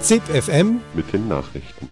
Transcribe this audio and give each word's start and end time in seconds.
ZIP 0.00 0.22
FM 0.28 0.80
mit 0.94 1.12
den 1.12 1.28
Nachrichten. 1.28 1.88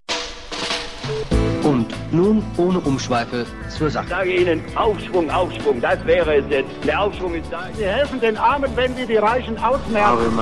Und 1.62 1.87
nun 2.13 2.42
ohne 2.57 2.81
Umschweife 2.81 3.47
zur 3.70 3.86
Ich 3.86 3.92
Sache. 3.94 4.08
sage 4.08 4.34
Ihnen, 4.34 4.60
Aufschwung, 4.76 5.31
Aufschwung, 5.31 5.81
das 5.81 6.05
wäre 6.05 6.34
es 6.36 6.44
jetzt. 6.50 6.70
Der 6.84 7.00
Aufschwung 7.00 7.34
ist 7.34 7.47
da. 7.50 7.68
Sie 7.76 7.84
helfen 7.84 8.20
den 8.20 8.36
Armen, 8.36 8.70
wenn 8.77 8.95
sie 8.96 9.07
die 9.07 9.16
Reichen 9.16 9.57
ausmerzen. 9.57 10.39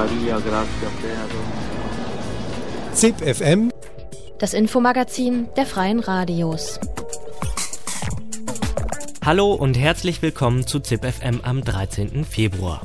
ZIP 2.95 3.21
FM 3.37 3.71
Das 4.39 4.55
Infomagazin 4.55 5.48
der 5.57 5.67
Freien 5.67 6.01
Radios. 6.01 6.80
Hallo 9.25 9.53
und 9.53 9.79
herzlich 9.79 10.23
willkommen 10.23 10.67
zu 10.67 10.80
ZIP 10.80 11.05
FM 11.05 11.41
am 11.43 11.62
13. 11.62 12.25
Februar. 12.25 12.80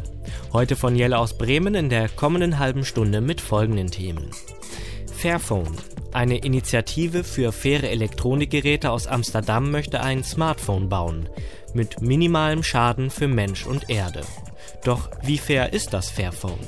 Heute 0.55 0.77
von 0.77 0.95
Jelle 0.95 1.17
aus 1.17 1.37
Bremen 1.37 1.75
in 1.75 1.89
der 1.89 2.07
kommenden 2.07 2.59
halben 2.59 2.85
Stunde 2.85 3.19
mit 3.19 3.41
folgenden 3.41 3.91
Themen. 3.91 4.31
Fairphone. 5.13 5.75
Eine 6.13 6.37
Initiative 6.37 7.25
für 7.25 7.51
faire 7.51 7.89
Elektronikgeräte 7.89 8.89
aus 8.89 9.05
Amsterdam 9.05 9.69
möchte 9.69 9.99
ein 9.99 10.23
Smartphone 10.23 10.87
bauen. 10.87 11.27
Mit 11.73 12.01
minimalem 12.01 12.63
Schaden 12.63 13.09
für 13.09 13.27
Mensch 13.27 13.65
und 13.65 13.89
Erde. 13.89 14.21
Doch 14.85 15.09
wie 15.23 15.39
fair 15.39 15.73
ist 15.73 15.91
das 15.91 16.09
Fairphone? 16.09 16.65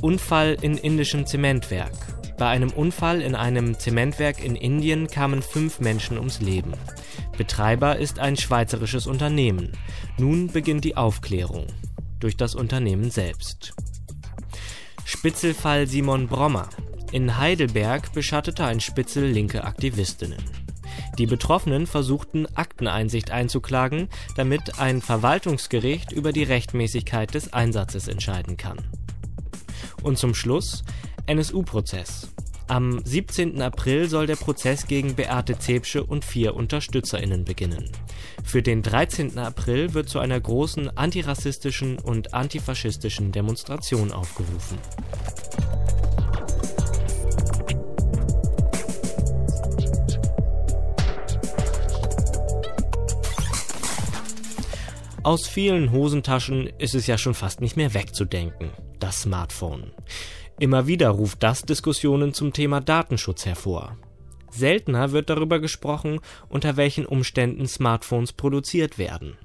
Unfall 0.00 0.56
in 0.62 0.78
indischem 0.78 1.26
Zementwerk. 1.26 1.92
Bei 2.38 2.46
einem 2.46 2.70
Unfall 2.70 3.20
in 3.20 3.34
einem 3.34 3.78
Zementwerk 3.78 4.42
in 4.42 4.56
Indien 4.56 5.08
kamen 5.08 5.42
fünf 5.42 5.78
Menschen 5.78 6.16
ums 6.16 6.40
Leben. 6.40 6.72
Betreiber 7.36 7.96
ist 7.96 8.18
ein 8.18 8.38
schweizerisches 8.38 9.06
Unternehmen. 9.06 9.72
Nun 10.16 10.46
beginnt 10.46 10.84
die 10.84 10.96
Aufklärung 10.96 11.66
durch 12.20 12.36
das 12.36 12.54
Unternehmen 12.54 13.10
selbst. 13.10 13.74
Spitzelfall 15.04 15.86
Simon 15.86 16.26
Brommer. 16.26 16.68
In 17.12 17.38
Heidelberg 17.38 18.12
beschattete 18.12 18.64
ein 18.64 18.80
Spitzel 18.80 19.24
linke 19.26 19.64
Aktivistinnen. 19.64 20.42
Die 21.18 21.26
Betroffenen 21.26 21.86
versuchten 21.86 22.46
Akteneinsicht 22.56 23.30
einzuklagen, 23.30 24.08
damit 24.36 24.78
ein 24.78 25.00
Verwaltungsgericht 25.00 26.12
über 26.12 26.32
die 26.32 26.42
Rechtmäßigkeit 26.42 27.32
des 27.34 27.52
Einsatzes 27.52 28.08
entscheiden 28.08 28.56
kann. 28.56 28.78
Und 30.02 30.18
zum 30.18 30.34
Schluss 30.34 30.84
NSU-Prozess. 31.26 32.28
Am 32.68 33.00
17. 33.04 33.62
April 33.62 34.08
soll 34.08 34.26
der 34.26 34.34
Prozess 34.34 34.88
gegen 34.88 35.14
Beate 35.14 35.56
Zepsche 35.56 36.02
und 36.02 36.24
vier 36.24 36.56
UnterstützerInnen 36.56 37.44
beginnen. 37.44 37.88
Für 38.42 38.60
den 38.60 38.82
13. 38.82 39.38
April 39.38 39.94
wird 39.94 40.08
zu 40.08 40.18
einer 40.18 40.40
großen 40.40 40.96
antirassistischen 40.98 41.96
und 42.00 42.34
antifaschistischen 42.34 43.30
Demonstration 43.30 44.10
aufgerufen. 44.10 44.78
Aus 55.22 55.46
vielen 55.46 55.92
Hosentaschen 55.92 56.68
ist 56.78 56.96
es 56.96 57.06
ja 57.06 57.16
schon 57.16 57.34
fast 57.34 57.60
nicht 57.60 57.76
mehr 57.76 57.94
wegzudenken, 57.94 58.70
das 58.98 59.22
Smartphone. 59.22 59.92
Immer 60.58 60.86
wieder 60.86 61.10
ruft 61.10 61.42
das 61.42 61.62
Diskussionen 61.62 62.32
zum 62.32 62.52
Thema 62.52 62.80
Datenschutz 62.80 63.44
hervor. 63.44 63.96
Seltener 64.50 65.12
wird 65.12 65.28
darüber 65.28 65.60
gesprochen, 65.60 66.20
unter 66.48 66.76
welchen 66.76 67.04
Umständen 67.04 67.66
Smartphones 67.66 68.32
produziert 68.32 68.96
werden. 68.96 69.36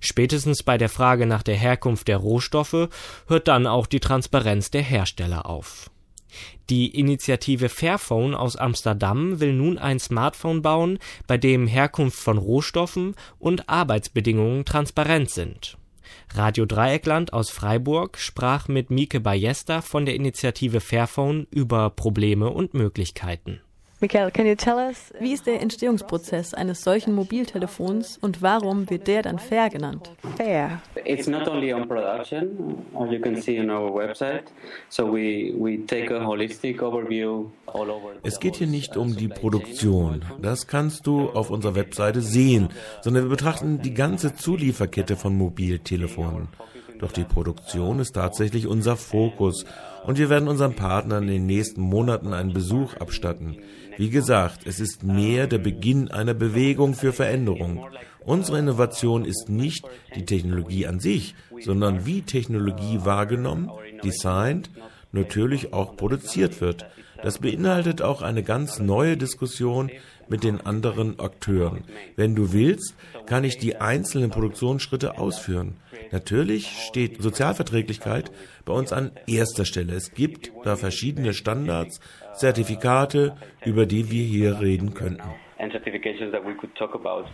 Spätestens 0.00 0.62
bei 0.62 0.78
der 0.78 0.88
Frage 0.88 1.26
nach 1.26 1.42
der 1.42 1.56
Herkunft 1.56 2.08
der 2.08 2.16
Rohstoffe 2.16 2.88
hört 3.26 3.48
dann 3.48 3.66
auch 3.66 3.86
die 3.86 4.00
Transparenz 4.00 4.70
der 4.70 4.82
Hersteller 4.82 5.46
auf. 5.46 5.90
Die 6.68 6.98
Initiative 6.98 7.68
Fairphone 7.68 8.34
aus 8.34 8.56
Amsterdam 8.56 9.40
will 9.40 9.54
nun 9.54 9.78
ein 9.78 9.98
Smartphone 9.98 10.62
bauen, 10.62 10.98
bei 11.26 11.38
dem 11.38 11.66
Herkunft 11.66 12.18
von 12.18 12.38
Rohstoffen 12.38 13.14
und 13.38 13.68
Arbeitsbedingungen 13.68 14.64
transparent 14.64 15.30
sind. 15.30 15.77
Radio 16.34 16.66
Dreieckland 16.66 17.32
aus 17.32 17.50
Freiburg 17.50 18.18
sprach 18.18 18.68
mit 18.68 18.90
Mieke 18.90 19.20
Ballester 19.20 19.82
von 19.82 20.06
der 20.06 20.14
Initiative 20.14 20.80
Fairphone 20.80 21.46
über 21.50 21.90
Probleme 21.90 22.50
und 22.50 22.74
Möglichkeiten. 22.74 23.60
Michael, 24.00 24.30
can 24.30 24.46
you 24.46 24.54
tell 24.54 24.76
us, 24.76 25.12
wie 25.18 25.32
ist 25.32 25.48
der 25.48 25.60
Entstehungsprozess 25.60 26.54
eines 26.54 26.84
solchen 26.84 27.16
Mobiltelefons 27.16 28.16
und 28.18 28.42
warum 28.42 28.88
wird 28.90 29.08
der 29.08 29.22
dann 29.22 29.40
fair 29.40 29.70
genannt? 29.70 30.12
Fair. 30.36 30.80
It's 31.04 31.26
not 31.26 31.48
only 31.48 31.72
on 31.72 31.88
production, 31.88 32.76
as 32.94 33.10
you 33.10 33.18
can 33.20 33.42
see 33.42 33.58
on 33.58 33.70
our 33.70 33.92
website. 33.92 34.52
So 34.88 35.04
we, 35.12 35.52
we 35.58 35.84
take 35.84 36.14
a 36.14 36.20
holistic 36.24 36.80
overview 36.80 37.50
all 37.66 37.90
over. 37.90 38.12
Es 38.22 38.38
geht 38.38 38.54
hier 38.54 38.68
nicht 38.68 38.96
um 38.96 39.16
die 39.16 39.26
Produktion, 39.26 40.24
das 40.40 40.68
kannst 40.68 41.08
du 41.08 41.30
auf 41.30 41.50
unserer 41.50 41.74
Webseite 41.74 42.20
sehen, 42.20 42.68
sondern 43.00 43.24
wir 43.24 43.30
betrachten 43.30 43.82
die 43.82 43.94
ganze 43.94 44.32
Zulieferkette 44.32 45.16
von 45.16 45.36
Mobiltelefonen. 45.36 46.46
Doch 46.98 47.12
die 47.12 47.24
Produktion 47.24 48.00
ist 48.00 48.12
tatsächlich 48.12 48.66
unser 48.66 48.96
Fokus 48.96 49.64
und 50.04 50.18
wir 50.18 50.30
werden 50.30 50.48
unseren 50.48 50.74
Partnern 50.74 51.24
in 51.24 51.28
den 51.28 51.46
nächsten 51.46 51.80
Monaten 51.80 52.32
einen 52.32 52.52
Besuch 52.52 52.94
abstatten. 52.94 53.58
Wie 53.96 54.10
gesagt, 54.10 54.66
es 54.66 54.80
ist 54.80 55.02
mehr 55.02 55.46
der 55.46 55.58
Beginn 55.58 56.10
einer 56.10 56.34
Bewegung 56.34 56.94
für 56.94 57.12
Veränderung. 57.12 57.84
Unsere 58.24 58.58
Innovation 58.58 59.24
ist 59.24 59.48
nicht 59.48 59.84
die 60.14 60.24
Technologie 60.24 60.86
an 60.86 61.00
sich, 61.00 61.34
sondern 61.60 62.04
wie 62.06 62.22
Technologie 62.22 63.00
wahrgenommen, 63.04 63.70
designt, 64.04 64.70
natürlich 65.12 65.72
auch 65.72 65.96
produziert 65.96 66.60
wird. 66.60 66.86
Das 67.22 67.38
beinhaltet 67.38 68.02
auch 68.02 68.22
eine 68.22 68.42
ganz 68.42 68.78
neue 68.78 69.16
Diskussion 69.16 69.90
mit 70.28 70.44
den 70.44 70.60
anderen 70.60 71.18
Akteuren. 71.18 71.84
Wenn 72.16 72.34
du 72.34 72.52
willst, 72.52 72.94
kann 73.26 73.44
ich 73.44 73.58
die 73.58 73.76
einzelnen 73.76 74.30
Produktionsschritte 74.30 75.18
ausführen. 75.18 75.76
Natürlich 76.10 76.68
steht 76.86 77.22
Sozialverträglichkeit 77.22 78.30
bei 78.64 78.72
uns 78.72 78.92
an 78.92 79.12
erster 79.26 79.64
Stelle. 79.64 79.94
Es 79.94 80.12
gibt 80.12 80.52
da 80.64 80.76
verschiedene 80.76 81.34
Standards, 81.34 82.00
Zertifikate, 82.34 83.36
über 83.64 83.86
die 83.86 84.10
wir 84.10 84.24
hier 84.24 84.60
reden 84.60 84.94
könnten. 84.94 85.22
And 85.60 85.72
certifications 85.72 86.30
that 86.30 86.44
we 86.44 86.54
could 86.54 86.72
talk 86.76 86.94
about. 86.94 87.24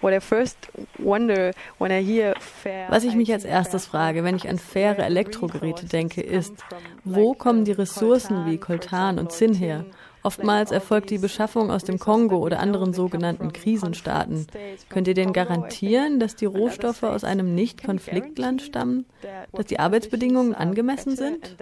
What 0.00 0.14
I 0.14 0.20
first 0.20 0.56
wonder 0.96 1.52
when 1.78 1.90
I 1.90 2.02
hear 2.02 2.34
fair 2.40 2.86
Was 2.88 3.04
ich 3.04 3.14
mich 3.14 3.30
als 3.30 3.44
erstes 3.44 3.86
frage, 3.86 4.24
wenn 4.24 4.36
ich 4.36 4.48
an 4.48 4.58
faire 4.58 5.04
Elektrogeräte 5.04 5.84
denke, 5.84 6.22
ist, 6.22 6.64
wo 7.04 7.34
kommen 7.34 7.66
die 7.66 7.72
Ressourcen 7.72 8.46
wie 8.46 8.56
Coltan 8.56 9.18
und 9.18 9.32
Zinn 9.32 9.52
her? 9.52 9.84
Oftmals 10.28 10.72
erfolgt 10.72 11.08
die 11.08 11.16
Beschaffung 11.16 11.70
aus 11.70 11.84
dem 11.84 11.98
Kongo 11.98 12.36
oder 12.36 12.60
anderen 12.60 12.92
sogenannten 12.92 13.50
Krisenstaaten. 13.50 14.46
Könnt 14.90 15.08
ihr 15.08 15.14
denn 15.14 15.32
garantieren, 15.32 16.20
dass 16.20 16.36
die 16.36 16.44
Rohstoffe 16.44 17.02
aus 17.02 17.24
einem 17.24 17.54
Nicht-Konfliktland 17.54 18.60
stammen? 18.60 19.06
Dass 19.52 19.64
die 19.64 19.78
Arbeitsbedingungen 19.78 20.54
angemessen 20.54 21.16
sind? 21.16 21.56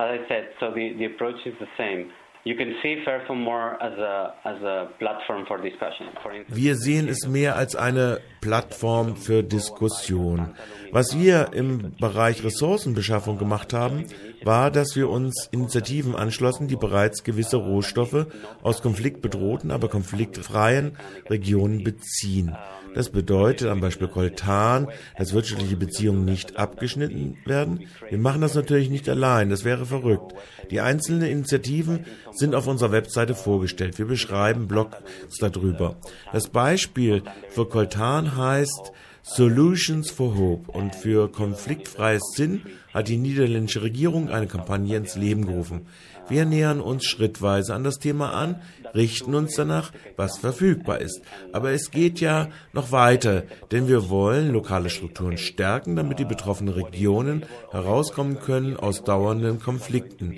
As 0.00 0.14
I 0.14 0.20
said, 0.28 0.44
so 0.60 0.72
the, 0.72 0.94
the 0.96 1.06
approach 1.06 1.44
is 1.44 1.54
the 1.58 1.66
same. 1.76 2.06
You 2.48 2.56
can 2.56 2.76
see 2.80 2.96
Fairphone 3.04 3.44
more 3.44 3.76
as 3.78 3.92
a, 3.98 4.32
as 4.42 4.62
a 4.62 4.88
platform 4.98 5.44
for 5.44 5.58
discussion. 5.58 6.06
For 6.22 6.32
instance, 6.32 6.56
Wir 6.56 6.76
sehen 6.76 7.06
es 7.06 7.28
mehr 7.28 7.56
als 7.56 7.76
eine 7.76 8.20
Plattform 8.40 9.16
für 9.16 9.42
Diskussion. 9.42 10.54
Was 10.90 11.18
wir 11.18 11.50
im 11.52 11.94
Bereich 12.00 12.42
Ressourcenbeschaffung 12.42 13.36
gemacht 13.36 13.74
haben, 13.74 14.06
war, 14.44 14.70
dass 14.70 14.96
wir 14.96 15.10
uns 15.10 15.50
Initiativen 15.52 16.14
anschlossen, 16.14 16.68
die 16.68 16.76
bereits 16.76 17.22
gewisse 17.22 17.58
Rohstoffe 17.58 18.28
aus 18.62 18.80
konfliktbedrohten, 18.80 19.70
aber 19.70 19.88
konfliktfreien 19.88 20.96
Regionen 21.28 21.84
beziehen. 21.84 22.56
Das 22.94 23.10
bedeutet 23.10 23.68
am 23.68 23.80
Beispiel 23.80 24.08
Coltan, 24.08 24.88
dass 25.16 25.34
wirtschaftliche 25.34 25.76
Beziehungen 25.76 26.24
nicht 26.24 26.56
abgeschnitten 26.56 27.36
werden. 27.44 27.86
Wir 28.08 28.18
machen 28.18 28.40
das 28.40 28.54
natürlich 28.54 28.90
nicht 28.90 29.08
allein, 29.08 29.50
das 29.50 29.64
wäre 29.64 29.84
verrückt. 29.84 30.32
Die 30.70 30.80
einzelnen 30.80 31.28
Initiativen 31.28 32.06
sind 32.38 32.54
auf 32.54 32.66
unserer 32.66 32.92
Webseite 32.92 33.34
vorgestellt. 33.34 33.98
Wir 33.98 34.06
beschreiben 34.06 34.68
Blogs 34.68 34.96
darüber. 35.40 35.96
Das 36.32 36.48
Beispiel 36.48 37.22
für 37.50 37.68
Coltan 37.68 38.36
heißt 38.36 38.92
Solutions 39.22 40.10
for 40.10 40.38
Hope 40.38 40.70
und 40.70 40.94
für 40.94 41.30
konfliktfreies 41.30 42.22
Sinn 42.34 42.62
hat 42.94 43.08
die 43.08 43.18
niederländische 43.18 43.82
Regierung 43.82 44.30
eine 44.30 44.46
Kampagne 44.46 44.96
ins 44.96 45.16
Leben 45.16 45.46
gerufen. 45.46 45.86
Wir 46.28 46.44
nähern 46.44 46.80
uns 46.80 47.04
schrittweise 47.04 47.74
an 47.74 47.84
das 47.84 47.98
Thema 47.98 48.32
an, 48.32 48.60
richten 48.94 49.34
uns 49.34 49.54
danach, 49.54 49.92
was 50.16 50.38
verfügbar 50.38 51.00
ist. 51.00 51.20
Aber 51.52 51.70
es 51.72 51.90
geht 51.90 52.20
ja 52.20 52.48
noch 52.72 52.92
weiter, 52.92 53.44
denn 53.70 53.88
wir 53.88 54.08
wollen 54.10 54.50
lokale 54.50 54.90
Strukturen 54.90 55.38
stärken, 55.38 55.96
damit 55.96 56.18
die 56.18 56.24
betroffenen 56.24 56.74
Regionen 56.74 57.44
herauskommen 57.70 58.40
können 58.40 58.76
aus 58.76 59.04
dauernden 59.04 59.60
Konflikten. 59.60 60.36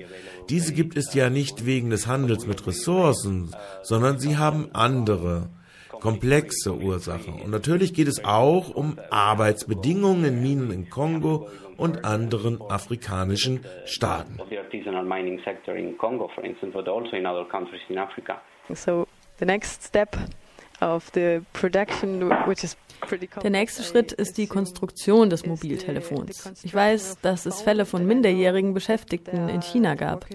Diese 0.48 0.72
gibt 0.72 0.96
es 0.96 1.14
ja 1.14 1.30
nicht 1.30 1.66
wegen 1.66 1.90
des 1.90 2.06
Handels 2.06 2.46
mit 2.46 2.66
Ressourcen, 2.66 3.50
sondern 3.82 4.18
sie 4.18 4.36
haben 4.36 4.68
andere. 4.72 5.48
komplexe 6.00 6.74
Ursache. 6.74 7.30
Und 7.30 7.50
natürlich 7.50 7.94
geht 7.94 8.08
es 8.08 8.24
auch 8.24 8.70
um 8.70 8.98
Arbeitsbedingungen 9.10 10.24
in 10.24 10.42
Minen 10.42 10.70
in 10.70 10.90
Kongo 10.90 11.48
und 11.80 12.04
anderen 12.04 12.60
afrikanischen 12.68 13.64
Staaten. 13.86 14.38
So 18.72 19.06
the 19.38 19.44
next 19.46 19.82
step 19.82 20.16
of 20.80 21.10
the 21.14 21.40
production, 21.52 22.30
which 22.46 22.64
is 22.64 22.76
der 23.42 23.50
nächste 23.50 23.82
Schritt 23.82 24.12
ist 24.12 24.36
die 24.36 24.46
Konstruktion 24.46 25.30
des 25.30 25.46
Mobiltelefons. 25.46 26.52
Ich 26.62 26.74
weiß, 26.74 27.20
dass 27.22 27.46
es 27.46 27.62
Fälle 27.62 27.86
von 27.86 28.06
minderjährigen 28.06 28.74
Beschäftigten 28.74 29.48
in 29.48 29.62
China 29.62 29.94
gab. 29.94 30.26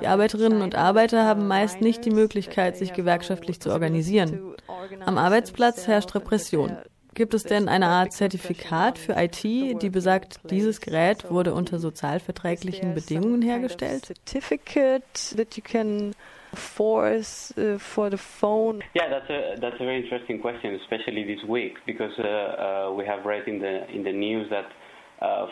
Die 0.00 0.06
Arbeiterinnen 0.08 0.62
und 0.62 0.74
Arbeiter 0.74 1.24
haben 1.24 1.46
meist 1.46 1.80
nicht 1.80 2.04
die 2.04 2.10
Möglichkeit, 2.10 2.76
sich 2.76 2.92
gewerkschaftlich 2.92 3.60
zu 3.60 3.70
organisieren. 3.70 4.56
Am 5.06 5.16
Arbeitsplatz 5.16 5.86
herrscht 5.86 6.12
Repression. 6.16 6.76
Gibt 7.18 7.34
es 7.34 7.42
denn 7.42 7.68
eine 7.68 7.88
Art 7.88 8.12
Zertifikat 8.12 8.96
für 8.96 9.14
IT, 9.16 9.42
die 9.42 9.90
besagt, 9.90 10.38
dieses 10.52 10.80
Gerät 10.80 11.28
wurde 11.32 11.52
unter 11.52 11.80
sozialverträglichen 11.80 12.94
Bedingungen 12.94 13.42
hergestellt? 13.42 14.14
force 16.54 17.52
uh, 17.58 17.78
for 17.78 18.10
the 18.10 18.16
phone? 18.16 18.82
Yeah, 18.94 19.10
that's 19.10 19.28
a 19.28 19.60
that's 19.60 19.78
a 19.80 19.84
very 19.84 20.02
interesting 20.02 20.40
question, 20.40 20.74
especially 20.76 21.24
this 21.24 21.44
week, 21.46 21.74
because 21.84 22.12
uh, 22.18 22.22
uh, 22.22 22.94
we 22.96 23.04
have 23.04 23.26
read 23.26 23.46
in 23.46 23.60
the 23.60 23.84
in 23.94 24.02
the 24.02 24.12
news 24.12 24.48
that 24.48 24.64
uh, 25.20 25.46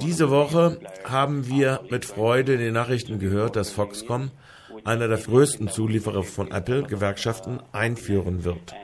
Diese 0.00 0.30
Woche 0.30 0.80
haben 1.04 1.46
wir 1.46 1.80
mit 1.90 2.04
Freude 2.04 2.54
in 2.54 2.60
den 2.60 2.72
Nachrichten 2.72 3.20
gehört, 3.20 3.54
dass 3.54 3.70
Foxconn, 3.70 4.32
einer 4.84 5.06
der 5.06 5.18
größten 5.18 5.68
Zulieferer 5.68 6.24
von 6.24 6.50
Apple, 6.50 6.82
Gewerkschaften 6.82 7.60
einführen 7.72 8.44
wird. 8.44 8.74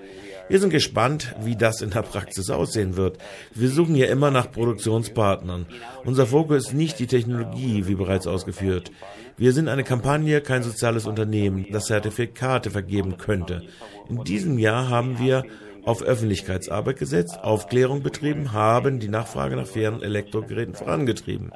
Wir 0.48 0.60
sind 0.60 0.70
gespannt, 0.70 1.34
wie 1.42 1.56
das 1.56 1.82
in 1.82 1.90
der 1.90 2.02
Praxis 2.02 2.48
aussehen 2.48 2.96
wird. 2.96 3.18
Wir 3.54 3.68
suchen 3.68 3.94
ja 3.94 4.06
immer 4.06 4.30
nach 4.30 4.50
Produktionspartnern. 4.50 5.66
Unser 6.04 6.26
Fokus 6.26 6.68
ist 6.68 6.72
nicht 6.72 6.98
die 6.98 7.06
Technologie, 7.06 7.86
wie 7.86 7.94
bereits 7.94 8.26
ausgeführt. 8.26 8.90
Wir 9.36 9.52
sind 9.52 9.68
eine 9.68 9.84
Kampagne, 9.84 10.40
kein 10.40 10.62
soziales 10.62 11.06
Unternehmen, 11.06 11.66
das 11.70 11.86
Zertifikate 11.86 12.70
vergeben 12.70 13.18
könnte. 13.18 13.62
In 14.08 14.24
diesem 14.24 14.58
Jahr 14.58 14.88
haben 14.88 15.18
wir 15.18 15.44
auf 15.84 16.02
Öffentlichkeitsarbeit 16.02 16.98
gesetzt, 16.98 17.38
Aufklärung 17.42 18.02
betrieben, 18.02 18.52
haben 18.52 19.00
die 19.00 19.08
Nachfrage 19.08 19.54
nach 19.54 19.66
fairen 19.66 20.02
Elektrogeräten 20.02 20.74
vorangetrieben. 20.74 21.52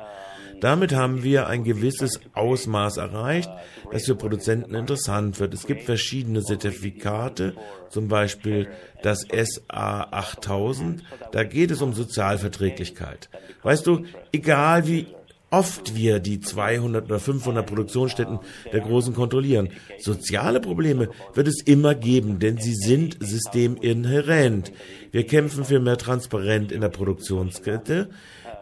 Damit 0.63 0.95
haben 0.95 1.25
wir 1.25 1.49
ein 1.49 1.65
gewisses 1.65 2.21
Ausmaß 2.35 2.99
erreicht, 2.99 3.51
das 3.91 4.05
für 4.05 4.15
Produzenten 4.15 4.77
interessant 4.77 5.41
wird. 5.41 5.53
Es 5.55 5.67
gibt 5.67 5.83
verschiedene 5.83 6.41
Zertifikate, 6.41 7.55
zum 7.91 8.07
Beispiel 8.07 8.69
das 9.03 9.23
SA 9.23 10.07
8000. 10.13 11.03
Da 11.33 11.43
geht 11.43 11.73
es 11.73 11.83
um 11.83 11.95
Sozialverträglichkeit. 11.95 13.29
Weißt 13.65 13.89
du, 13.89 14.05
egal 14.31 14.87
wie 14.87 15.09
oft 15.51 15.97
wir 15.97 16.21
die 16.21 16.41
200 16.41 17.05
oder 17.05 17.19
500 17.19 17.67
Produktionsstätten 17.67 18.39
der 18.73 18.81
Großen 18.81 19.15
kontrollieren. 19.15 19.69
Soziale 19.99 20.61
Probleme 20.61 21.11
wird 21.35 21.47
es 21.47 21.61
immer 21.61 21.95
geben, 21.95 22.39
denn 22.39 22.59
sie 22.59 22.75
sind 22.75 23.19
systeminhärent. 23.21 24.73
Wir 25.11 25.27
kämpfen 25.27 25.65
für 25.65 25.79
mehr 25.79 25.99
Transparenz 25.99 26.73
in 26.73 26.81
der 26.81 26.89
Produktionskette. 26.89 28.09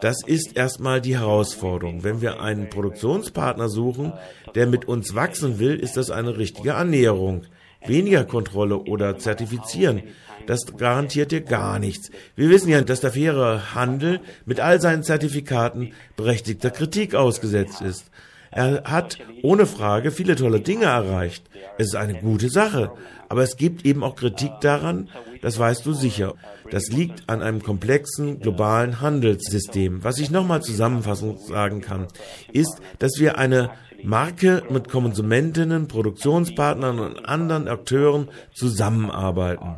Das 0.01 0.23
ist 0.25 0.57
erstmal 0.57 0.99
die 0.99 1.17
Herausforderung. 1.17 2.03
Wenn 2.03 2.21
wir 2.21 2.41
einen 2.41 2.69
Produktionspartner 2.69 3.69
suchen, 3.69 4.13
der 4.55 4.67
mit 4.67 4.85
uns 4.85 5.15
wachsen 5.15 5.59
will, 5.59 5.75
ist 5.75 5.95
das 5.95 6.11
eine 6.11 6.37
richtige 6.37 6.75
Annäherung. 6.75 7.43
Weniger 7.85 8.25
Kontrolle 8.25 8.77
oder 8.77 9.17
Zertifizieren 9.17 10.03
das 10.47 10.65
garantiert 10.77 11.31
dir 11.31 11.41
gar 11.41 11.79
nichts. 11.79 12.11
Wir 12.35 12.49
wissen 12.49 12.69
ja, 12.69 12.81
dass 12.81 13.01
der 13.01 13.11
faire 13.11 13.75
Handel 13.75 14.19
mit 14.45 14.59
all 14.59 14.81
seinen 14.81 15.03
Zertifikaten 15.03 15.93
berechtigter 16.15 16.71
Kritik 16.71 17.15
ausgesetzt 17.15 17.81
ist. 17.81 18.11
Er 18.51 18.83
hat 18.83 19.17
ohne 19.43 19.65
Frage 19.65 20.11
viele 20.11 20.35
tolle 20.35 20.59
Dinge 20.59 20.85
erreicht. 20.85 21.49
Es 21.77 21.87
ist 21.87 21.95
eine 21.95 22.15
gute 22.19 22.49
Sache. 22.49 22.91
Aber 23.29 23.43
es 23.43 23.55
gibt 23.55 23.85
eben 23.85 24.03
auch 24.03 24.15
Kritik 24.15 24.51
daran, 24.61 25.09
das 25.41 25.57
weißt 25.57 25.85
du 25.85 25.93
sicher. 25.93 26.33
Das 26.69 26.89
liegt 26.89 27.29
an 27.29 27.41
einem 27.41 27.63
komplexen 27.63 28.39
globalen 28.41 28.99
Handelssystem. 28.99 30.03
Was 30.03 30.19
ich 30.19 30.31
nochmal 30.31 30.61
zusammenfassend 30.61 31.39
sagen 31.39 31.81
kann, 31.81 32.07
ist, 32.51 32.81
dass 32.99 33.19
wir 33.19 33.37
eine 33.37 33.71
Marke 34.03 34.63
mit 34.69 34.89
Konsumentinnen, 34.89 35.87
Produktionspartnern 35.87 36.99
und 36.99 37.25
anderen 37.25 37.67
Akteuren 37.67 38.27
zusammenarbeiten 38.53 39.77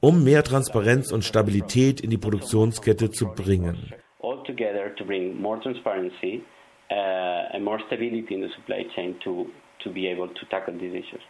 um 0.00 0.22
mehr 0.24 0.44
Transparenz 0.44 1.10
und 1.12 1.24
Stabilität 1.24 2.00
in 2.00 2.10
die 2.10 2.18
Produktionskette 2.18 3.10
zu 3.10 3.26
bringen. 3.34 3.92
Uh, 6.90 7.52
and 7.52 7.62
more 7.62 7.78
stability 7.86 8.34
in 8.34 8.40
the 8.40 8.48
supply 8.56 8.82
chain 8.96 9.14
to, 9.22 9.46
to 9.84 9.90
be 9.90 10.06
able 10.06 10.28
to 10.28 10.46
tackle 10.46 10.72
these 10.72 10.94
issues. 10.94 11.20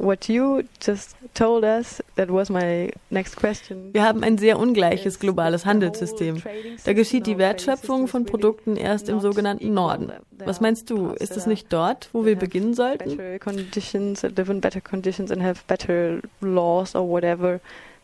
What 0.00 0.28
you 0.30 0.64
just 0.80 1.14
told 1.34 1.62
us, 1.62 2.02
that 2.16 2.30
was 2.30 2.48
my 2.48 2.90
next 3.10 3.36
question. 3.36 3.92
Wir 3.92 4.02
haben 4.02 4.24
ein 4.24 4.38
sehr 4.38 4.58
ungleiches 4.58 5.20
globales 5.20 5.66
Handelssystem. 5.66 6.42
Da 6.86 6.94
geschieht 6.94 7.26
die 7.26 7.36
Wertschöpfung 7.36 8.08
von 8.08 8.24
Produkten 8.24 8.76
erst 8.76 9.10
im 9.10 9.20
sogenannten 9.20 9.74
Norden. 9.74 10.10
Was 10.44 10.62
meinst 10.62 10.88
du, 10.88 11.10
ist 11.10 11.36
es 11.36 11.46
nicht 11.46 11.70
dort, 11.70 12.08
wo 12.12 12.24
wir 12.24 12.36
beginnen 12.36 12.72
sollten? 12.72 13.38
Conditions, 13.38 14.22
live 14.22 14.48
in 14.48 14.60
better 14.62 14.80
conditions 14.80 15.30
and 15.30 15.42
have 15.42 15.60
better 15.68 16.20
laws 16.40 16.96
or 16.96 17.06
whatever 17.06 17.60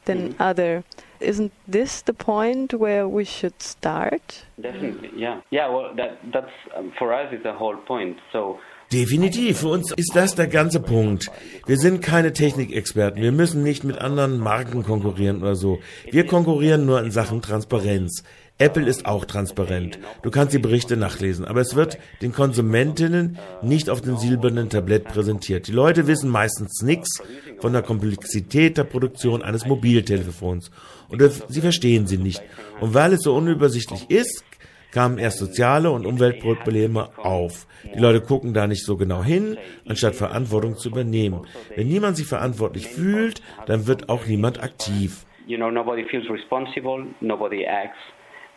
than 0.07 0.33
mm. 0.33 0.37
other. 0.41 0.83
Isn't 1.21 1.53
this 1.69 2.03
the 2.03 2.13
point 2.13 2.75
where 2.75 3.07
we 3.07 3.25
should 3.25 3.63
start? 3.63 4.45
Definitely, 4.61 5.11
yeah. 5.17 5.41
Yeah, 5.51 5.69
well, 5.69 5.95
that, 5.97 6.19
that's, 6.33 6.53
um, 6.77 6.93
for 6.99 7.13
us, 7.13 7.33
is 7.33 7.43
the 7.43 7.53
whole 7.53 7.77
point. 7.77 8.19
So, 8.33 8.59
Definitiv, 8.93 9.59
für 9.61 9.69
uns 9.69 9.93
ist 9.97 10.15
das 10.15 10.37
der 10.37 10.47
ganze 10.47 10.79
Punkt. 10.79 11.29
Wir 11.67 11.77
sind 11.77 12.03
keine 12.03 12.33
Technikexperten, 12.33 13.21
wir 13.21 13.33
müssen 13.33 13.65
nicht 13.65 13.83
mit 13.83 13.99
anderen 13.99 14.39
Marken 14.39 14.85
konkurrieren 14.85 15.43
oder 15.43 15.57
so. 15.57 15.81
Wir 16.09 16.25
konkurrieren 16.25 16.87
nur 16.87 17.01
in 17.01 17.11
Sachen 17.11 17.43
Transparenz. 17.43 18.23
Apple 18.59 18.87
ist 18.87 19.05
auch 19.05 19.27
transparent. 19.27 19.99
Du 20.23 20.31
kannst 20.31 20.55
die 20.55 20.59
Berichte 20.59 20.97
nachlesen, 20.97 21.45
aber 21.45 21.61
es 21.61 21.77
wird 21.77 21.99
den 22.23 22.33
Konsumentinnen 22.33 23.39
nicht 23.61 23.91
auf 23.91 24.01
dem 24.01 24.17
silbernen 24.17 24.71
Tablett 24.71 25.05
präsentiert. 25.05 25.69
Die 25.69 25.73
Leute 25.73 26.07
wissen 26.07 26.31
meistens 26.31 26.81
nichts 26.81 27.23
von 27.59 27.75
der 27.75 27.83
Komplexität 27.83 28.79
der 28.79 28.85
Produktion 28.85 29.43
eines 29.43 29.67
Mobiltelefons 29.67 30.71
oder 31.11 31.29
sie 31.29 31.61
verstehen 31.61 32.07
sie 32.07 32.17
nicht. 32.17 32.43
Und 32.81 32.95
weil 32.95 33.13
es 33.13 33.23
so 33.23 33.37
unübersichtlich 33.37 34.11
ist, 34.11 34.43
kamen 34.91 35.19
erst 35.19 35.37
soziale 35.37 35.91
und 35.91 36.07
Umweltprobleme 36.07 37.11
auf. 37.19 37.67
Die 37.95 37.99
Leute 37.99 38.23
gucken 38.23 38.55
da 38.55 38.67
nicht 38.67 38.87
so 38.87 38.97
genau 38.97 39.23
hin, 39.23 39.59
anstatt 39.87 40.15
Verantwortung 40.15 40.79
zu 40.79 40.89
übernehmen. 40.89 41.47
Wenn 41.75 41.89
niemand 41.89 42.17
sich 42.17 42.27
verantwortlich 42.27 42.87
fühlt, 42.87 43.43
dann 43.67 43.87
wird 43.87 44.09
auch 44.09 44.25
niemand 44.25 44.63
aktiv. 44.63 45.27
You 45.47 45.59
know, 45.59 45.71
nobody 45.71 46.05
feels 46.11 46.29
responsible, 46.31 47.07
nobody 47.21 47.65
acts 47.65 47.99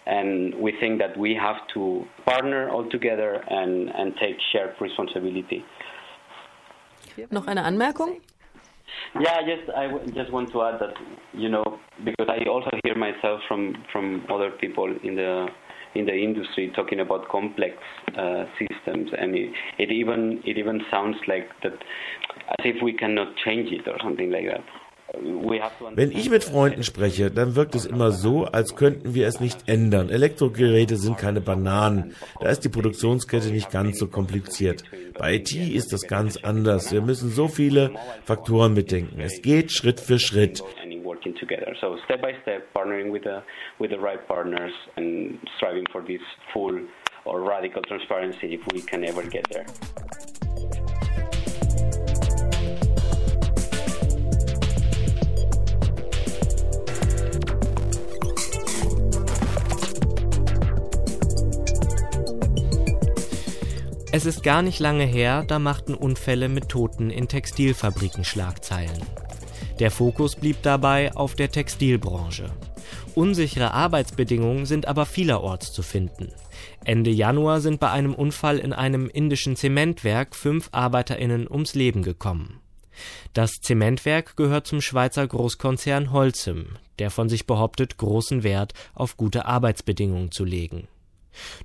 and 0.10 0.56
we 0.56 0.74
think 0.80 1.00
that 1.00 1.18
we 1.18 1.36
have 1.36 1.58
to 1.74 2.04
partner 2.26 2.70
all 2.70 2.90
together 2.90 3.44
and, 3.50 3.90
and 3.90 4.14
take 4.20 4.38
shared 4.52 4.74
responsibility. 4.82 5.64
Noch 7.32 7.48
eine 7.48 7.64
Anmerkung? 7.64 8.22
Yeah, 9.20 9.42
just 9.42 9.70
I 9.76 9.88
just 10.14 10.32
want 10.32 10.52
to 10.52 10.62
add 10.62 10.80
that 10.80 10.94
you 11.34 11.50
know 11.50 11.80
because 12.04 12.28
I 12.28 12.48
also 12.50 12.70
hear 12.84 12.96
myself 12.96 13.42
from 13.48 13.76
from 13.92 14.26
other 14.30 14.52
people 14.52 14.88
in 15.04 15.16
the 15.16 15.48
in 15.96 16.06
the 16.06 16.14
industry 16.14 16.72
talking 16.76 17.00
about 17.00 17.28
complex 17.30 17.76
uh, 18.18 18.46
systems, 18.58 19.10
and 19.18 19.36
it, 19.36 19.50
it 19.78 19.92
even 19.92 20.42
it 20.46 20.58
even 20.58 20.82
sounds 20.92 21.18
like 21.28 21.50
that 21.64 21.74
as 21.74 22.66
if 22.66 22.82
we 22.84 22.94
cannot 22.94 23.36
change 23.46 23.72
it 23.72 23.88
or 23.88 23.98
something 24.04 24.32
like 24.32 24.46
that. 24.46 24.64
Wenn 25.96 26.12
ich 26.12 26.30
mit 26.30 26.44
Freunden 26.44 26.84
spreche, 26.84 27.32
dann 27.32 27.56
wirkt 27.56 27.76
es 27.76 27.86
immer 27.86 28.12
so, 28.12 28.46
als 28.46 28.76
könnten 28.76 29.14
wir 29.16 29.28
es 29.28 29.40
nicht 29.40 29.68
ändern. 29.68 30.10
Elektrogeräte 30.10 30.98
sind 30.98 31.18
keine 31.18 31.42
Bananen. 31.42 32.16
Da 32.40 32.50
ist 32.50 32.62
die 32.62 32.70
Produktionskette 32.70 33.50
nicht 33.50 33.72
ganz 33.72 33.98
so 33.98 34.08
kompliziert. 34.08 34.84
Bei 35.18 35.36
IT 35.36 35.54
ist 35.54 35.94
das 35.94 36.08
ganz 36.08 36.38
anders. 36.38 36.92
Wir 36.92 37.02
müssen 37.02 37.30
so 37.30 37.48
viele 37.48 37.92
Faktoren 38.26 38.74
mitdenken. 38.74 39.20
Es 39.20 39.42
geht 39.42 39.72
Schritt 39.72 40.00
für 40.00 40.20
Schritt. 40.20 40.64
or 47.26 47.42
radical 47.42 47.82
transparency 47.84 48.54
if 48.54 48.62
we 48.74 48.82
can 48.82 49.04
ever 49.04 49.24
get 49.24 49.48
there. 49.50 49.66
Es 64.20 64.26
ist 64.26 64.44
gar 64.44 64.62
nicht 64.62 64.82
lange 64.82 65.06
her, 65.06 65.46
da 65.48 65.60
machten 65.60 65.96
Unfälle 65.96 66.50
mit 66.50 66.68
Toten 66.68 67.10
in 67.10 67.30
Textilfabriken 67.30 68.26
Schlagzeilen. 68.26 69.02
Der 69.80 69.92
Fokus 69.92 70.36
blieb 70.36 70.62
dabei 70.62 71.16
auf 71.16 71.36
der 71.36 71.50
Textilbranche. 71.50 72.52
Unsichere 73.16 73.74
Arbeitsbedingungen 73.74 74.66
sind 74.66 74.90
aber 74.90 75.06
vielerorts 75.06 75.72
zu 75.72 75.84
finden. 75.84 76.34
Ende 76.84 77.12
Januar 77.12 77.62
sind 77.62 77.80
bei 77.80 77.92
einem 77.92 78.14
Unfall 78.14 78.60
in 78.60 78.74
einem 78.74 79.08
indischen 79.10 79.56
Zementwerk 79.56 80.36
fünf 80.36 80.68
ArbeiterInnen 80.74 81.50
ums 81.50 81.74
Leben 81.74 82.04
gekommen. 82.04 82.60
Das 83.32 83.62
Zementwerk 83.62 84.36
gehört 84.36 84.68
zum 84.68 84.82
Schweizer 84.82 85.26
Großkonzern 85.26 86.12
Holcim, 86.12 86.78
der 87.00 87.10
von 87.10 87.30
sich 87.30 87.48
behauptet, 87.48 87.96
großen 87.96 88.44
Wert 88.44 88.74
auf 88.94 89.16
gute 89.16 89.46
Arbeitsbedingungen 89.46 90.34
zu 90.34 90.44
legen. 90.44 90.90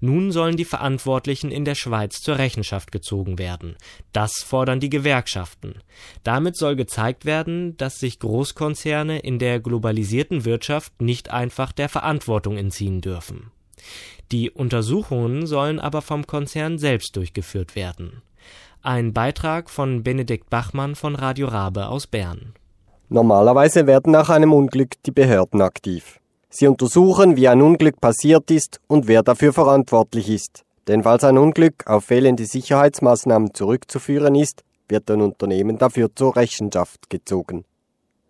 Nun 0.01 0.33
sollen 0.33 0.57
die 0.57 0.65
Verantwortlichen 0.65 1.51
in 1.51 1.65
der 1.65 1.75
Schweiz 1.75 2.21
zur 2.21 2.39
Rechenschaft 2.39 2.93
gezogen 2.93 3.39
werden. 3.39 3.77
Das 4.13 4.43
fordern 4.43 4.81
die 4.81 4.91
Gewerkschaften. 4.91 5.77
Damit 6.23 6.57
soll 6.57 6.77
gezeigt 6.77 7.25
werden, 7.25 7.77
dass 7.77 7.99
sich 7.99 8.19
Großkonzerne 8.19 9.19
in 9.21 9.39
der 9.39 9.61
globalisierten 9.61 10.45
Wirtschaft 10.45 11.01
nicht 11.01 11.31
einfach 11.31 11.73
der 11.73 11.89
Verantwortung 11.89 12.57
entziehen 12.57 13.01
dürfen. 13.01 13.51
Die 14.33 14.51
Untersuchungen 14.51 15.47
sollen 15.47 15.79
aber 15.79 16.03
vom 16.03 16.27
Konzern 16.27 16.79
selbst 16.79 17.17
durchgeführt 17.17 17.77
werden. 17.77 18.23
Ein 18.83 19.13
Beitrag 19.13 19.71
von 19.71 20.03
Benedikt 20.03 20.51
Bachmann 20.51 20.95
von 20.95 21.15
Radio 21.15 21.49
Rabe 21.49 21.89
aus 21.89 22.07
Bern. 22.07 22.55
Normalerweise 23.09 23.87
werden 23.87 24.13
nach 24.13 24.29
einem 24.29 24.53
Unglück 24.53 25.03
die 25.05 25.11
Behörden 25.11 25.63
aktiv. 25.63 26.21
Sie 26.57 26.69
untersuchen, 26.69 27.35
wie 27.35 27.49
ein 27.49 27.61
Unglück 27.61 28.01
passiert 28.01 28.49
ist 28.53 28.81
und 28.87 29.09
wer 29.09 29.25
dafür 29.25 29.53
verantwortlich 29.53 30.29
ist. 30.29 30.63
Denn 30.87 31.03
falls 31.03 31.25
ein 31.25 31.37
Unglück 31.37 31.85
auf 31.87 32.05
fehlende 32.05 32.47
Sicherheitsmaßnahmen 32.47 33.55
zurückzuführen 33.55 34.37
ist, 34.37 34.63
wird 34.89 35.11
ein 35.11 35.21
Unternehmen 35.21 35.79
dafür 35.79 36.15
zur 36.15 36.37
Rechenschaft 36.37 37.11
gezogen. 37.11 37.65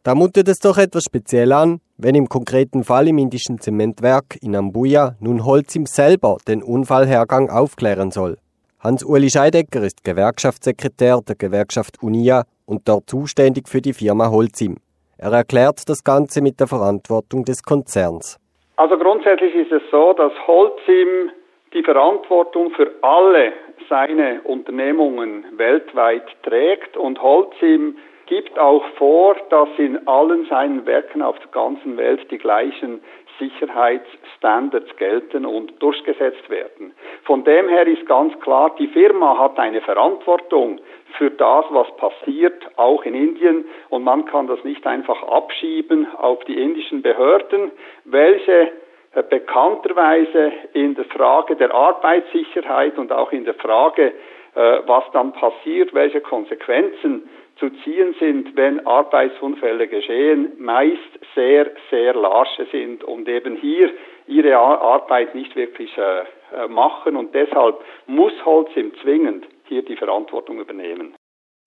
Da 0.04 0.14
mutet 0.14 0.48
es 0.48 0.58
doch 0.58 0.78
etwas 0.78 1.04
speziell 1.04 1.52
an, 1.52 1.80
wenn 1.98 2.14
im 2.14 2.30
konkreten 2.30 2.82
Fall 2.82 3.08
im 3.08 3.18
indischen 3.18 3.60
Zementwerk 3.60 4.38
in 4.40 4.56
Ambuja 4.56 5.16
nun 5.20 5.44
Holcim 5.44 5.84
selber 5.84 6.38
den 6.48 6.62
Unfallhergang 6.62 7.50
aufklären 7.50 8.10
soll. 8.10 8.38
Hans-Uli 8.80 9.28
Scheidecker 9.28 9.82
ist 9.82 10.02
Gewerkschaftssekretär 10.02 11.20
der 11.20 11.34
Gewerkschaft 11.36 12.02
UNIA 12.02 12.44
und 12.64 12.88
dort 12.88 13.10
zuständig 13.10 13.68
für 13.68 13.82
die 13.82 13.92
Firma 13.92 14.30
Holcim. 14.30 14.78
Er 15.18 15.32
erklärt 15.32 15.88
das 15.88 16.02
Ganze 16.02 16.42
mit 16.42 16.60
der 16.60 16.66
Verantwortung 16.66 17.44
des 17.44 17.62
Konzerns. 17.62 18.38
Also 18.76 18.98
grundsätzlich 18.98 19.54
ist 19.54 19.72
es 19.72 19.82
so, 19.90 20.12
dass 20.14 20.32
Holcim 20.46 21.30
die 21.72 21.82
Verantwortung 21.82 22.70
für 22.72 22.90
alle 23.02 23.52
seine 23.88 24.40
Unternehmungen 24.42 25.44
weltweit 25.56 26.24
trägt 26.42 26.96
und 26.96 27.20
Holcim 27.20 27.96
gibt 28.26 28.58
auch 28.58 28.84
vor, 28.96 29.36
dass 29.50 29.68
in 29.76 30.06
allen 30.08 30.46
seinen 30.46 30.86
Werken 30.86 31.22
auf 31.22 31.38
der 31.40 31.50
ganzen 31.50 31.96
Welt 31.96 32.30
die 32.30 32.38
gleichen 32.38 33.00
Sicherheitsstandards 33.38 34.96
gelten 34.96 35.46
und 35.46 35.82
durchgesetzt 35.82 36.48
werden. 36.50 36.94
Von 37.24 37.44
dem 37.44 37.68
her 37.68 37.86
ist 37.86 38.06
ganz 38.06 38.38
klar, 38.40 38.74
die 38.78 38.88
Firma 38.88 39.38
hat 39.38 39.58
eine 39.58 39.80
Verantwortung 39.80 40.80
für 41.18 41.30
das, 41.30 41.64
was 41.70 41.96
passiert, 41.96 42.66
auch 42.76 43.04
in 43.04 43.14
Indien. 43.14 43.64
Und 43.88 44.04
man 44.04 44.24
kann 44.24 44.46
das 44.46 44.62
nicht 44.64 44.86
einfach 44.86 45.22
abschieben 45.22 46.06
auf 46.16 46.44
die 46.44 46.60
indischen 46.60 47.02
Behörden, 47.02 47.72
welche 48.04 48.72
äh, 49.14 49.22
bekannterweise 49.22 50.52
in 50.72 50.94
der 50.94 51.04
Frage 51.04 51.56
der 51.56 51.72
Arbeitssicherheit 51.72 52.98
und 52.98 53.12
auch 53.12 53.32
in 53.32 53.44
der 53.44 53.54
Frage, 53.54 54.12
äh, 54.54 54.80
was 54.86 55.04
dann 55.12 55.32
passiert, 55.32 55.94
welche 55.94 56.20
Konsequenzen 56.20 57.28
zu 57.58 57.70
ziehen 57.82 58.14
sind, 58.18 58.56
wenn 58.56 58.86
Arbeitsunfälle 58.86 59.88
geschehen, 59.88 60.52
meist 60.58 60.98
sehr, 61.34 61.70
sehr 61.90 62.14
larsche 62.14 62.66
sind 62.72 63.04
und 63.04 63.28
eben 63.28 63.56
hier 63.56 63.90
ihre 64.26 64.56
Arbeit 64.56 65.34
nicht 65.34 65.54
wirklich 65.54 65.90
äh, 65.96 66.20
äh, 66.54 66.68
machen 66.68 67.16
und 67.16 67.34
deshalb 67.34 67.80
muss 68.06 68.32
Holcim 68.44 68.92
zwingend 69.02 69.46
hier 69.64 69.84
die 69.84 69.96
Verantwortung 69.96 70.60
übernehmen. 70.60 71.14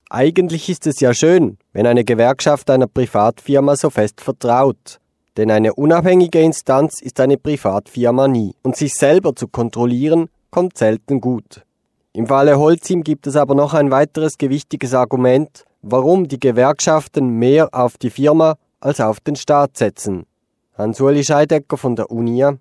Eigentlich 0.10 0.70
ist 0.70 0.88
es 0.88 1.00
ja 1.02 1.14
schön, 1.14 1.58
wenn 1.74 1.86
eine 1.86 2.06
Gewerkschaft 2.06 2.70
einer 2.70 2.88
Privatfirma 2.88 3.76
so 3.76 3.90
fest 3.90 4.22
vertraut. 4.22 5.00
Denn 5.36 5.52
eine 5.52 5.74
unabhängige 5.74 6.40
Instanz 6.40 7.02
ist 7.02 7.20
eine 7.20 7.38
Privatfirma 7.38 8.28
nie. 8.28 8.56
Und 8.64 8.76
sich 8.76 8.94
selber 8.94 9.36
zu 9.36 9.48
kontrollieren, 9.48 10.30
kommt 10.50 10.78
selten 10.78 11.22
gut. 11.22 11.64
Im 12.14 12.26
Falle 12.26 12.58
Holcim 12.58 13.04
gibt 13.04 13.28
es 13.28 13.36
aber 13.36 13.54
noch 13.54 13.76
ein 13.76 13.92
weiteres 13.92 14.40
gewichtiges 14.40 14.96
Argument, 14.96 15.67
warum 15.90 16.28
die 16.28 16.40
Gewerkschaften 16.40 17.40
mehr 17.40 17.70
auf 17.72 17.98
die 17.98 18.10
Firma 18.10 18.56
als 18.82 19.00
auf 19.00 19.20
den 19.20 19.36
Staat 19.36 19.78
setzen. 19.78 20.26
Hans-Uli 20.78 21.24
Scheidecker 21.24 21.78
von 21.78 21.96
der 21.96 22.12
UNIA. 22.12 22.58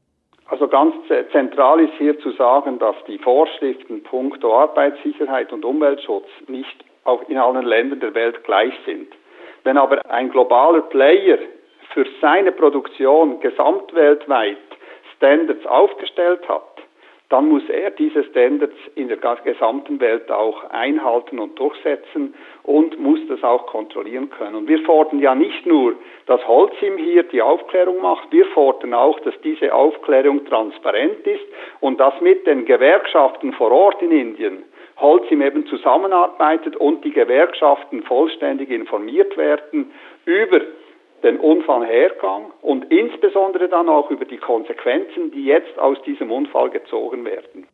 Also 0.49 0.69
ganz 0.69 0.95
zentral 1.33 1.81
ist 1.81 1.93
hier 1.99 2.19
zu 2.21 2.31
sagen, 2.33 2.79
dass 2.79 2.97
die 3.09 3.19
Vorschriften 3.19 4.03
punkto 4.05 4.55
Arbeitssicherheit 4.55 5.53
und 5.53 5.65
Umweltschutz 5.65 6.29
nicht 6.49 6.85
auch 7.05 7.29
in 7.29 7.37
allen 7.37 7.67
Ländern 7.67 8.01
der 8.01 8.15
Welt 8.15 8.43
gleich 8.45 8.75
sind. 8.85 9.09
Wenn 9.65 9.77
aber 9.77 10.01
ein 10.09 10.31
globaler 10.31 10.83
Player 10.83 11.39
für 11.93 12.07
seine 12.21 12.53
Produktion 12.53 13.41
gesamtweltweit 13.41 14.57
Standards 15.17 15.67
aufgestellt 15.67 16.49
hat, 16.49 16.86
dann 17.29 17.49
muss 17.49 17.69
er 17.69 17.91
diese 17.91 18.23
Standards 18.25 18.77
in 18.95 19.09
der 19.09 19.17
gesamten 19.17 20.01
Welt 20.01 20.31
auch 20.31 20.71
einhalten 20.71 21.39
und 21.41 21.59
durchsetzen 21.59 22.35
und 22.63 23.01
muss 23.01 23.19
das 23.29 23.43
auch 23.43 23.67
kontrollieren 23.67 24.31
können. 24.31 24.55
Und 24.55 24.69
wir 24.69 24.79
fordern 24.81 25.19
ja 25.19 25.35
nicht 25.35 25.67
nur, 25.67 25.95
dass 26.27 26.47
Holcim 26.47 26.99
hier 26.99 27.25
die 27.25 27.43
Aufklärung 27.43 28.01
macht, 28.01 28.31
wir 28.31 28.47
fordern 28.47 28.95
auch, 28.95 29.19
dass 29.21 29.35
diese 29.43 29.75
Aufklärung 29.75 30.45
transparent 30.45 31.27
ist 31.27 31.45
und 31.81 31.99
dass 31.99 32.21
mit 32.21 32.47
den 32.47 32.65
Gewerkschaften 32.65 33.53
vor 33.55 33.73
Ort 33.73 34.03
in 34.03 34.13
Indien 34.13 34.63
Holcim 34.99 35.43
eben 35.43 35.67
zusammenarbeitet 35.67 36.77
und 36.77 37.05
die 37.05 37.13
Gewerkschaften 37.13 38.03
vollständig 38.05 38.71
informiert 38.71 39.37
werden 39.37 39.93
über 40.25 40.61
den 41.27 41.39
Unfallhergang 41.41 42.53
und 42.63 42.85
insbesondere 42.91 43.69
dann 43.69 43.89
auch 43.89 44.11
über 44.11 44.25
die 44.25 44.39
Konsequenzen, 44.39 45.33
die 45.33 45.45
jetzt 45.45 45.77
aus 45.79 45.99
diesem 46.07 46.31
Unfall 46.31 46.71
gezogen 46.71 47.25
werden. 47.25 47.67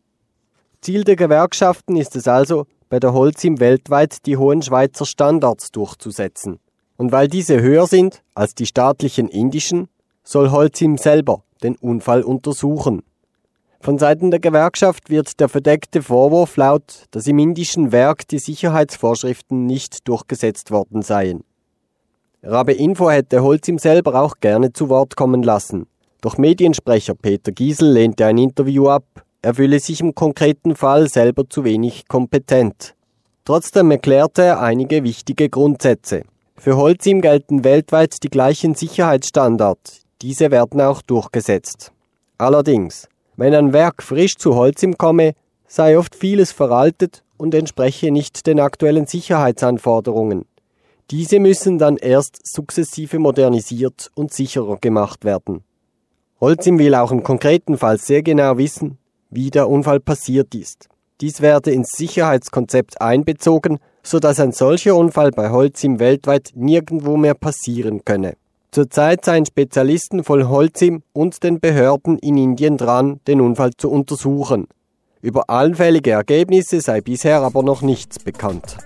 Ziel 0.81 1.05
der 1.05 1.17
Gewerkschaften 1.17 1.97
ist 1.97 2.17
es 2.17 2.27
also, 2.27 2.65
bei 2.89 2.99
der 2.99 3.13
Holcim 3.13 3.61
weltweit 3.61 4.27
die 4.27 4.37
hohen 4.37 4.63
Schweizer 4.63 5.05
Standards 5.05 5.71
durchzusetzen. 5.71 6.61
Und 6.97 7.13
weil 7.13 7.29
diese 7.29 7.61
höher 7.61 7.87
sind 7.87 8.23
als 8.35 8.55
die 8.55 8.67
staatlichen 8.67 9.29
indischen, 9.29 9.89
soll 10.25 10.51
Holcim 10.51 10.97
selber 10.97 11.43
den 11.63 11.77
Unfall 11.77 12.23
untersuchen. 12.23 13.03
Von 13.81 13.99
Seiten 13.99 14.31
der 14.31 14.41
Gewerkschaft 14.41 15.11
wird 15.11 15.41
der 15.41 15.49
verdeckte 15.49 16.03
Vorwurf 16.03 16.57
laut, 16.57 17.05
dass 17.11 17.27
im 17.27 17.39
indischen 17.39 17.93
Werk 17.93 18.29
die 18.29 18.39
Sicherheitsvorschriften 18.39 19.67
nicht 19.67 20.09
durchgesetzt 20.09 20.71
worden 20.71 21.03
seien. 21.03 21.45
Rabe 22.45 22.73
Info 22.73 23.09
hätte 23.09 23.41
Holzim 23.41 23.79
selber 23.79 24.21
auch 24.21 24.41
gerne 24.41 24.73
zu 24.73 24.89
Wort 24.89 25.15
kommen 25.15 25.45
lassen. 25.45 25.87
Doch 26.23 26.39
Mediensprecher 26.39 27.15
Peter 27.15 27.53
Giesel 27.53 27.93
lehnte 27.93 28.27
ein 28.27 28.37
Interview 28.37 28.89
ab. 28.89 29.05
Er 29.43 29.55
fühle 29.55 29.79
sich 29.79 30.01
im 30.01 30.17
konkreten 30.17 30.75
Fall 30.75 31.09
selber 31.09 31.49
zu 31.49 31.63
wenig 31.63 32.09
kompetent. 32.09 32.97
Trotzdem 33.45 33.93
erklärte 33.93 34.43
er 34.43 34.61
einige 34.61 35.05
wichtige 35.05 35.49
Grundsätze. 35.49 36.23
Für 36.57 36.77
Holzim 36.77 37.21
gelten 37.21 37.63
weltweit 37.63 38.21
die 38.25 38.29
gleichen 38.29 38.75
Sicherheitsstandards. 38.75 40.03
Diese 40.21 40.51
werden 40.51 40.81
auch 40.81 41.01
durchgesetzt. 41.01 41.93
Allerdings, 42.39 43.09
wenn 43.37 43.55
ein 43.55 43.73
Werk 43.73 44.03
frisch 44.03 44.37
zu 44.37 44.57
Holzim 44.57 44.99
komme, 44.99 45.35
sei 45.69 45.97
oft 45.97 46.17
vieles 46.17 46.51
veraltet 46.51 47.23
und 47.37 47.55
entspreche 47.55 48.11
nicht 48.11 48.49
den 48.49 48.59
aktuellen 48.59 49.07
Sicherheitsanforderungen. 49.07 50.45
Diese 51.13 51.41
müssen 51.41 51.77
dann 51.77 51.99
erst 51.99 52.41
sukzessive 52.43 53.19
modernisiert 53.19 54.11
und 54.15 54.33
sicherer 54.33 54.79
gemacht 54.81 55.27
werden. 55.27 55.63
Holcim 56.41 56.79
will 56.79 56.95
auch 56.95 57.13
im 57.13 57.23
konkreten 57.23 57.77
Fall 57.77 57.99
sehr 57.99 58.23
genau 58.23 58.57
wissen, 58.57 58.97
wie 59.29 59.51
der 59.51 59.69
Unfall 59.69 60.01
passiert 60.01 60.55
ist. 60.55 60.89
Dies 61.21 61.43
werde 61.43 61.71
ins 61.71 61.91
Sicherheitskonzept 61.91 63.03
einbezogen, 63.03 63.79
so 64.03 64.21
dass 64.21 64.41
ein 64.41 64.53
solcher 64.53 64.97
Unfall 64.97 65.33
bei 65.33 65.51
Holcim 65.51 66.01
weltweit 66.01 66.53
nirgendwo 66.55 67.19
mehr 67.19 67.35
passieren 67.35 68.07
könne. 68.07 68.39
Zurzeit 68.71 69.23
seien 69.27 69.45
Spezialisten 69.45 70.25
von 70.25 70.49
Holcim 70.49 71.03
und 71.13 71.43
den 71.43 71.61
Behörden 71.61 72.19
in 72.21 72.39
Indien 72.39 72.79
dran, 72.79 73.21
den 73.27 73.43
Unfall 73.43 73.73
zu 73.77 73.91
untersuchen. 73.91 74.67
Über 75.21 75.51
allfällige 75.51 76.13
Ergebnisse 76.13 76.81
sei 76.81 77.03
bisher 77.03 77.43
aber 77.43 77.63
noch 77.63 77.83
nichts 77.83 78.19
bekannt. 78.19 78.79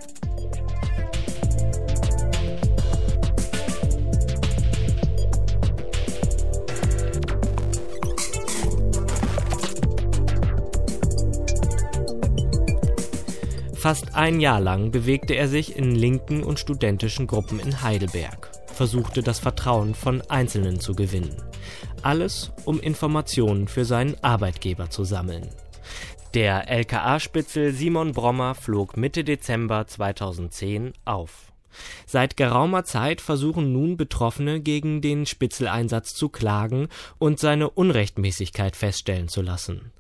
Fast 13.87 14.17
ein 14.17 14.41
Jahr 14.41 14.59
lang 14.59 14.91
bewegte 14.91 15.35
er 15.35 15.47
sich 15.47 15.77
in 15.77 15.95
linken 15.95 16.43
und 16.43 16.59
studentischen 16.59 17.29
Gruppen 17.29 17.61
in 17.61 17.83
Heidelberg. 17.83 18.51
versuchte 18.67 19.23
das 19.23 19.39
Vertrauen 19.39 19.95
von 19.95 20.23
Einzelnen 20.23 20.81
zu 20.81 20.93
gewinnen. 20.93 21.41
Alles, 22.03 22.51
um 22.65 22.81
Informationen 22.81 23.69
für 23.69 23.85
seinen 23.85 24.17
Arbeitgeber 24.25 24.91
zu 24.91 25.05
sammeln. 25.05 25.51
Der 26.35 26.69
LKA-Spitzel 26.69 27.73
Simon 27.73 28.11
Brommer 28.11 28.57
flog 28.57 28.97
Mitte 28.97 29.23
Dezember 29.23 29.87
2010 29.87 30.93
auf. 31.05 31.53
Seit 32.07 32.37
geraumer 32.37 32.83
Zeit 32.83 33.21
versuchen 33.21 33.73
nun 33.73 33.97
Betroffene 33.97 34.61
gegen 34.61 35.01
den 35.01 35.27
Spitzeleinsatz 35.27 36.13
zu 36.13 36.29
klagen 36.29 36.89
und 37.21 37.39
seine 37.39 37.71
Unrechtmäßigkeit 37.71 38.75
feststellen 38.75 39.29
zu 39.29 39.43
lassen. 39.43 39.93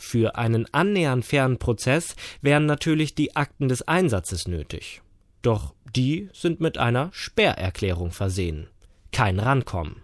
Für 0.00 0.36
einen 0.36 0.72
annähernd 0.72 1.24
fairen 1.24 1.58
Prozess 1.58 2.14
wären 2.40 2.66
natürlich 2.66 3.16
die 3.16 3.34
Akten 3.34 3.68
des 3.68 3.82
Einsatzes 3.82 4.46
nötig. 4.46 5.02
Doch 5.42 5.74
die 5.94 6.30
sind 6.32 6.60
mit 6.60 6.78
einer 6.78 7.10
Sperrerklärung 7.12 8.12
versehen. 8.12 8.68
Kein 9.12 9.40
Rankommen. 9.40 9.96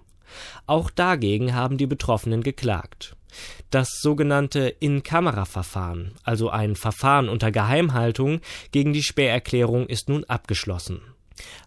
Auch 0.67 0.91
dagegen 0.91 1.55
haben 1.55 1.79
die 1.79 1.87
Betroffenen 1.87 2.43
geklagt. 2.43 3.17
Das 3.71 4.01
sogenannte 4.01 4.69
In-Kamera-Verfahren, 4.69 6.13
also 6.25 6.51
ein 6.51 6.75
Verfahren 6.75 7.29
unter 7.29 7.53
Geheimhaltung 7.53 8.41
gegen 8.73 8.93
die 8.93 9.03
Sperrerklärung, 9.03 9.87
ist 9.87 10.09
nun 10.09 10.25
abgeschlossen. 10.25 11.03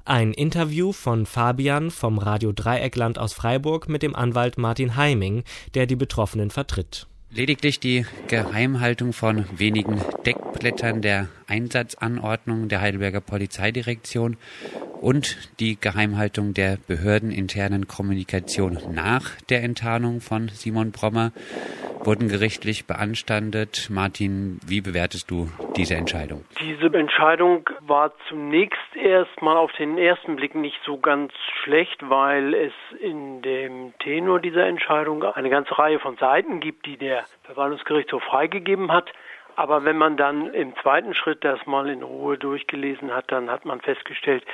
Ein 0.04 0.34
Interview 0.34 0.92
von 0.92 1.26
Fabian 1.26 1.92
vom 1.92 2.20
Radio 2.20 2.52
Dreieckland 2.52 3.20
aus 3.20 3.34
Freiburg 3.34 3.88
mit 3.88 4.04
dem 4.04 4.16
Anwalt 4.16 4.58
Martin 4.58 4.96
Heiming, 4.96 5.44
der 5.74 5.88
die 5.88 5.96
Betroffenen 5.96 6.52
vertritt. 6.52 7.08
Lediglich 7.30 7.80
die 7.80 8.06
Geheimhaltung 8.28 9.12
von 9.12 9.46
wenigen 9.58 10.02
Deckblättern 10.26 11.02
der 11.02 11.28
Einsatzanordnung 11.48 12.70
der 12.70 12.80
Heidelberger 12.80 13.20
Polizeidirektion 13.20 14.38
und 15.02 15.38
die 15.60 15.78
Geheimhaltung 15.80 16.54
der 16.54 16.78
behördeninternen 16.88 17.88
Kommunikation 17.88 18.80
nach 18.94 19.30
der 19.50 19.64
Enttarnung 19.64 20.22
von 20.22 20.50
Simon 20.54 20.92
Brommer 20.92 21.34
wurden 22.08 22.30
gerichtlich 22.30 22.88
beanstandet. 22.88 23.90
Martin, 23.90 24.62
wie 24.66 24.80
bewertest 24.80 25.30
du 25.30 25.50
diese 25.76 25.96
Entscheidung? 25.96 26.46
Diese 26.62 26.88
Entscheidung 26.98 27.70
war 27.82 28.14
zunächst 28.30 28.96
erstmal 28.96 29.58
auf 29.58 29.74
den 29.74 29.98
ersten 29.98 30.38
Blick 30.38 30.56
nicht 30.56 30.80
so 30.86 30.98
ganz 30.98 31.34
schlecht, 31.62 32.10
weil 32.10 32.54
es 32.54 32.74
in 33.02 33.42
dem 33.42 33.94
Tenor 34.00 34.40
dieser 34.40 34.66
Entscheidung 34.66 35.22
eine 35.22 35.50
ganze 35.50 35.78
Reihe 35.78 36.00
von 36.00 36.16
Seiten 36.16 36.62
gibt, 36.62 36.86
die 36.86 36.96
der 36.96 37.26
Verwaltungsgerichtshof 37.44 38.24
freigegeben 38.24 38.90
hat. 38.94 39.12
Aber 39.58 39.84
wenn 39.84 39.98
man 39.98 40.18
dann 40.18 40.54
im 40.54 40.76
zweiten 40.84 41.16
Schritt 41.16 41.44
das 41.44 41.66
mal 41.66 41.90
in 41.90 42.04
Ruhe 42.04 42.38
durchgelesen 42.38 43.12
hat, 43.12 43.32
dann 43.32 43.50
hat 43.50 43.66
man 43.66 43.82
festgestellt, 43.82 44.46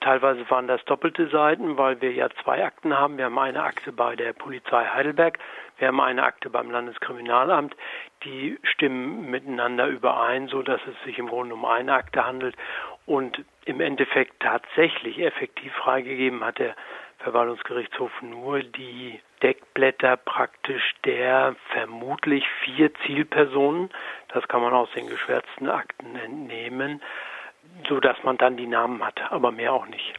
teilweise 0.00 0.48
waren 0.50 0.66
das 0.66 0.82
doppelte 0.86 1.28
Seiten, 1.28 1.76
weil 1.76 2.00
wir 2.00 2.10
ja 2.12 2.30
zwei 2.42 2.64
Akten 2.64 2.98
haben. 2.98 3.18
Wir 3.18 3.26
haben 3.26 3.38
eine 3.38 3.62
Akte 3.62 3.92
bei 3.92 4.16
der 4.16 4.32
Polizei 4.32 4.86
Heidelberg, 4.86 5.38
wir 5.78 5.88
haben 5.88 6.00
eine 6.00 6.22
Akte 6.22 6.50
beim 6.50 6.70
Landeskriminalamt. 6.70 7.76
Die 8.24 8.58
stimmen 8.62 9.30
miteinander 9.30 9.86
überein, 9.88 10.48
so 10.48 10.62
dass 10.62 10.80
es 10.86 10.94
sich 11.04 11.18
im 11.18 11.28
Grunde 11.28 11.54
um 11.54 11.64
eine 11.64 11.94
Akte 11.94 12.24
handelt 12.24 12.56
und 13.04 13.44
im 13.64 13.80
Endeffekt 13.80 14.40
tatsächlich 14.40 15.18
effektiv 15.18 15.72
freigegeben 15.74 16.44
hat 16.44 16.58
der 16.58 16.74
Verwaltungsgerichtshof 17.18 18.10
nur 18.22 18.62
die 18.62 19.20
Deckblätter 19.42 20.16
praktisch 20.16 20.94
der 21.04 21.56
vermutlich 21.72 22.44
vier 22.64 22.92
Zielpersonen, 23.06 23.90
das 24.32 24.46
kann 24.48 24.60
man 24.60 24.72
aus 24.72 24.88
den 24.94 25.08
geschwärzten 25.08 25.68
Akten 25.68 26.16
entnehmen, 26.16 27.02
so 27.88 28.00
dass 28.00 28.16
man 28.22 28.36
dann 28.38 28.56
die 28.56 28.66
Namen 28.66 29.04
hat, 29.04 29.20
aber 29.30 29.50
mehr 29.50 29.72
auch 29.72 29.86
nicht. 29.86 30.14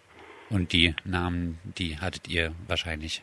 Und 0.49 0.71
die 0.71 0.95
Namen, 1.03 1.59
die 1.63 1.99
hattet 1.99 2.27
ihr 2.27 2.53
wahrscheinlich 2.67 3.21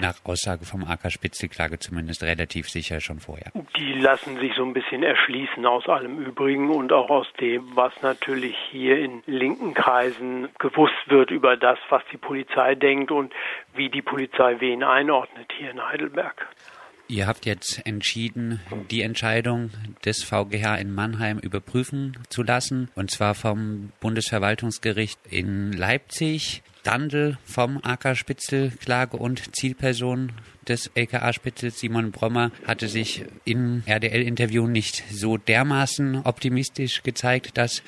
nach 0.00 0.16
Aussage 0.24 0.64
vom 0.64 0.84
AK 0.84 1.10
Spitzelklage 1.10 1.78
zumindest 1.78 2.22
relativ 2.22 2.68
sicher 2.68 3.00
schon 3.00 3.20
vorher. 3.20 3.52
Die 3.76 3.92
lassen 3.94 4.38
sich 4.38 4.52
so 4.54 4.64
ein 4.64 4.72
bisschen 4.72 5.02
erschließen 5.02 5.64
aus 5.66 5.88
allem 5.88 6.18
Übrigen 6.18 6.70
und 6.70 6.92
auch 6.92 7.10
aus 7.10 7.26
dem, 7.40 7.64
was 7.74 7.92
natürlich 8.02 8.56
hier 8.70 8.98
in 8.98 9.22
linken 9.26 9.74
Kreisen 9.74 10.48
gewusst 10.58 10.94
wird 11.06 11.30
über 11.30 11.56
das, 11.56 11.78
was 11.88 12.02
die 12.12 12.16
Polizei 12.16 12.74
denkt 12.74 13.10
und 13.10 13.32
wie 13.74 13.88
die 13.88 14.02
Polizei 14.02 14.56
wen 14.60 14.82
einordnet 14.82 15.52
hier 15.56 15.70
in 15.70 15.82
Heidelberg. 15.82 16.48
Ihr 17.10 17.26
habt 17.26 17.46
jetzt 17.46 17.86
entschieden, 17.86 18.60
die 18.90 19.00
Entscheidung 19.00 19.70
des 20.04 20.22
VGH 20.24 20.76
in 20.76 20.94
Mannheim 20.94 21.38
überprüfen 21.38 22.18
zu 22.28 22.42
lassen, 22.42 22.90
und 22.96 23.10
zwar 23.10 23.34
vom 23.34 23.92
Bundesverwaltungsgericht 24.00 25.18
in 25.30 25.72
Leipzig. 25.72 26.62
Dandel 26.88 27.36
vom 27.44 27.80
AK 27.82 28.16
Spitzel 28.16 28.72
Klage 28.82 29.18
und 29.18 29.54
Zielperson 29.54 30.32
des 30.66 30.90
LKA 30.96 31.34
Spitzels 31.34 31.78
Simon 31.80 32.12
Brommer 32.12 32.50
hatte 32.66 32.86
sich 32.86 33.26
im 33.44 33.82
RDL-Interview 33.86 34.66
nicht 34.66 35.04
so 35.10 35.36
dermaßen 35.36 36.22
optimistisch 36.24 37.02
gezeigt, 37.02 37.58
dass 37.58 37.84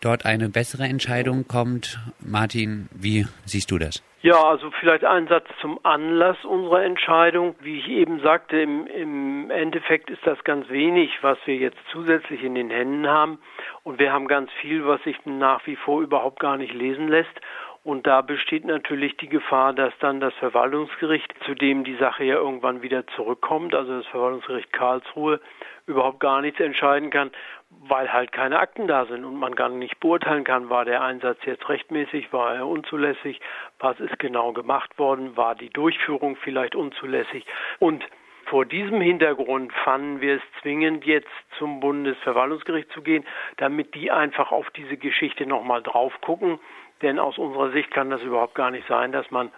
dort 0.00 0.24
eine 0.24 0.50
bessere 0.50 0.84
Entscheidung 0.84 1.48
kommt. 1.48 1.98
Martin, 2.20 2.88
wie 2.92 3.26
siehst 3.44 3.72
du 3.72 3.78
das? 3.78 4.04
Ja, 4.22 4.40
also 4.40 4.70
vielleicht 4.78 5.04
ein 5.04 5.26
Satz 5.26 5.48
zum 5.60 5.80
Anlass 5.82 6.42
unserer 6.44 6.84
Entscheidung. 6.84 7.56
Wie 7.60 7.80
ich 7.80 7.88
eben 7.88 8.20
sagte, 8.20 8.58
im, 8.60 8.86
im 8.86 9.50
Endeffekt 9.50 10.10
ist 10.10 10.24
das 10.24 10.42
ganz 10.44 10.68
wenig, 10.70 11.10
was 11.22 11.38
wir 11.44 11.56
jetzt 11.56 11.76
zusätzlich 11.90 12.42
in 12.44 12.54
den 12.54 12.70
Händen 12.70 13.08
haben. 13.08 13.38
Und 13.82 13.98
wir 13.98 14.12
haben 14.12 14.28
ganz 14.28 14.50
viel, 14.62 14.86
was 14.86 15.02
sich 15.02 15.16
nach 15.26 15.66
wie 15.66 15.76
vor 15.76 16.00
überhaupt 16.00 16.38
gar 16.38 16.56
nicht 16.56 16.72
lesen 16.72 17.08
lässt. 17.08 17.38
Und 17.84 18.06
da 18.06 18.22
besteht 18.22 18.64
natürlich 18.64 19.14
die 19.18 19.28
Gefahr, 19.28 19.74
dass 19.74 19.92
dann 20.00 20.18
das 20.18 20.32
Verwaltungsgericht, 20.36 21.34
zu 21.44 21.54
dem 21.54 21.84
die 21.84 21.96
Sache 21.96 22.24
ja 22.24 22.36
irgendwann 22.36 22.80
wieder 22.80 23.06
zurückkommt, 23.08 23.74
also 23.74 23.98
das 23.98 24.06
Verwaltungsgericht 24.06 24.72
Karlsruhe, 24.72 25.38
überhaupt 25.86 26.18
gar 26.18 26.40
nichts 26.40 26.58
entscheiden 26.60 27.10
kann, 27.10 27.30
weil 27.68 28.10
halt 28.10 28.32
keine 28.32 28.58
Akten 28.58 28.88
da 28.88 29.04
sind 29.04 29.26
und 29.26 29.38
man 29.38 29.54
gar 29.54 29.68
nicht 29.68 30.00
beurteilen 30.00 30.44
kann, 30.44 30.70
war 30.70 30.86
der 30.86 31.02
Einsatz 31.02 31.36
jetzt 31.44 31.68
rechtmäßig, 31.68 32.32
war 32.32 32.54
er 32.54 32.66
unzulässig, 32.66 33.38
was 33.78 34.00
ist 34.00 34.18
genau 34.18 34.54
gemacht 34.54 34.98
worden, 34.98 35.36
war 35.36 35.54
die 35.54 35.68
Durchführung 35.68 36.36
vielleicht 36.36 36.74
unzulässig. 36.74 37.44
Und 37.80 38.02
vor 38.46 38.64
diesem 38.64 39.02
Hintergrund 39.02 39.74
fanden 39.84 40.22
wir 40.22 40.36
es 40.36 40.42
zwingend, 40.62 41.04
jetzt 41.04 41.28
zum 41.58 41.80
Bundesverwaltungsgericht 41.80 42.90
zu 42.92 43.02
gehen, 43.02 43.26
damit 43.58 43.94
die 43.94 44.10
einfach 44.10 44.52
auf 44.52 44.70
diese 44.70 44.96
Geschichte 44.96 45.44
nochmal 45.44 45.82
drauf 45.82 46.14
gucken 46.22 46.58
denn 47.04 47.18
aus 47.18 47.38
unserer 47.38 47.70
Sicht 47.70 47.90
kann 47.90 48.10
das 48.10 48.22
überhaupt 48.22 48.54
gar 48.54 48.70
nicht 48.70 48.88
sein, 48.88 49.12
dass 49.12 49.30
man 49.30 49.52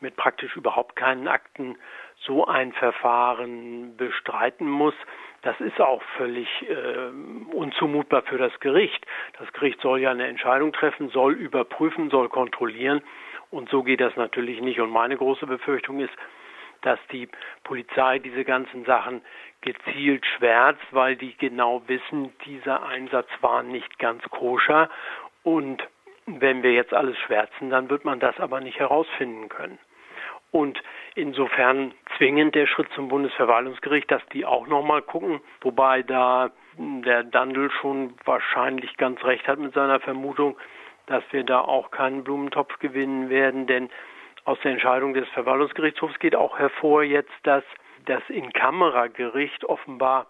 mit 0.00 0.16
praktisch 0.16 0.56
überhaupt 0.56 0.96
keinen 0.96 1.28
Akten 1.28 1.76
so 2.18 2.46
ein 2.46 2.72
Verfahren 2.72 3.96
bestreiten 3.96 4.68
muss. 4.68 4.94
Das 5.42 5.58
ist 5.60 5.80
auch 5.80 6.02
völlig 6.16 6.48
äh, 6.68 7.54
unzumutbar 7.54 8.22
für 8.22 8.38
das 8.38 8.58
Gericht. 8.60 9.06
Das 9.38 9.52
Gericht 9.52 9.80
soll 9.80 10.00
ja 10.00 10.10
eine 10.10 10.26
Entscheidung 10.26 10.72
treffen, 10.72 11.10
soll 11.10 11.34
überprüfen, 11.34 12.10
soll 12.10 12.28
kontrollieren. 12.28 13.02
Und 13.50 13.68
so 13.68 13.82
geht 13.82 14.00
das 14.00 14.16
natürlich 14.16 14.60
nicht. 14.60 14.80
Und 14.80 14.90
meine 14.90 15.16
große 15.16 15.46
Befürchtung 15.46 16.00
ist, 16.00 16.14
dass 16.82 16.98
die 17.12 17.28
Polizei 17.64 18.18
diese 18.18 18.44
ganzen 18.44 18.84
Sachen 18.84 19.22
gezielt 19.60 20.24
schwärzt, 20.36 20.84
weil 20.90 21.16
die 21.16 21.36
genau 21.36 21.82
wissen, 21.86 22.32
dieser 22.44 22.86
Einsatz 22.86 23.28
war 23.40 23.62
nicht 23.62 23.98
ganz 23.98 24.22
koscher 24.30 24.90
und 25.42 25.82
wenn 26.26 26.62
wir 26.62 26.72
jetzt 26.72 26.92
alles 26.92 27.16
schwärzen, 27.18 27.70
dann 27.70 27.88
wird 27.88 28.04
man 28.04 28.20
das 28.20 28.38
aber 28.38 28.60
nicht 28.60 28.78
herausfinden 28.78 29.48
können. 29.48 29.78
Und 30.50 30.80
insofern 31.14 31.92
zwingend 32.16 32.54
der 32.54 32.66
Schritt 32.66 32.90
zum 32.94 33.08
Bundesverwaltungsgericht, 33.08 34.10
dass 34.10 34.24
die 34.32 34.44
auch 34.44 34.66
nochmal 34.66 35.02
gucken, 35.02 35.40
wobei 35.60 36.02
da 36.02 36.50
der 36.78 37.24
Dandel 37.24 37.70
schon 37.70 38.14
wahrscheinlich 38.24 38.96
ganz 38.96 39.22
recht 39.24 39.46
hat 39.48 39.58
mit 39.58 39.74
seiner 39.74 40.00
Vermutung, 40.00 40.56
dass 41.06 41.24
wir 41.30 41.44
da 41.44 41.60
auch 41.60 41.90
keinen 41.90 42.24
Blumentopf 42.24 42.78
gewinnen 42.78 43.30
werden, 43.30 43.66
denn 43.66 43.90
aus 44.44 44.58
der 44.62 44.72
Entscheidung 44.72 45.14
des 45.14 45.28
Verwaltungsgerichtshofs 45.30 46.18
geht 46.18 46.36
auch 46.36 46.58
hervor 46.58 47.02
jetzt, 47.02 47.32
dass 47.42 47.64
das 48.04 48.22
In-Kamera-Gericht 48.28 49.64
offenbar 49.64 50.26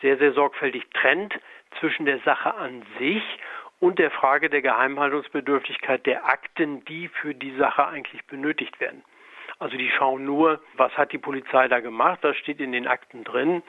sehr, 0.00 0.16
sehr 0.18 0.32
sorgfältig 0.32 0.84
trennt 0.94 1.38
zwischen 1.78 2.06
der 2.06 2.18
Sache 2.20 2.54
an 2.54 2.82
sich 2.98 3.22
und 3.80 3.98
der 3.98 4.10
Frage 4.10 4.50
der 4.50 4.62
Geheimhaltungsbedürftigkeit 4.62 6.04
der 6.06 6.26
Akten, 6.26 6.84
die 6.86 7.08
für 7.08 7.34
die 7.34 7.54
Sache 7.56 7.86
eigentlich 7.86 8.24
benötigt 8.26 8.80
werden. 8.80 9.04
Also 9.58 9.76
die 9.76 9.90
schauen 9.90 10.24
nur, 10.24 10.60
was 10.74 10.96
hat 10.96 11.12
die 11.12 11.18
Polizei 11.18 11.68
da 11.68 11.80
gemacht, 11.80 12.20
das 12.22 12.36
steht 12.36 12.60
in 12.60 12.72
den 12.72 12.86
Akten 12.86 13.24
drin, 13.24 13.62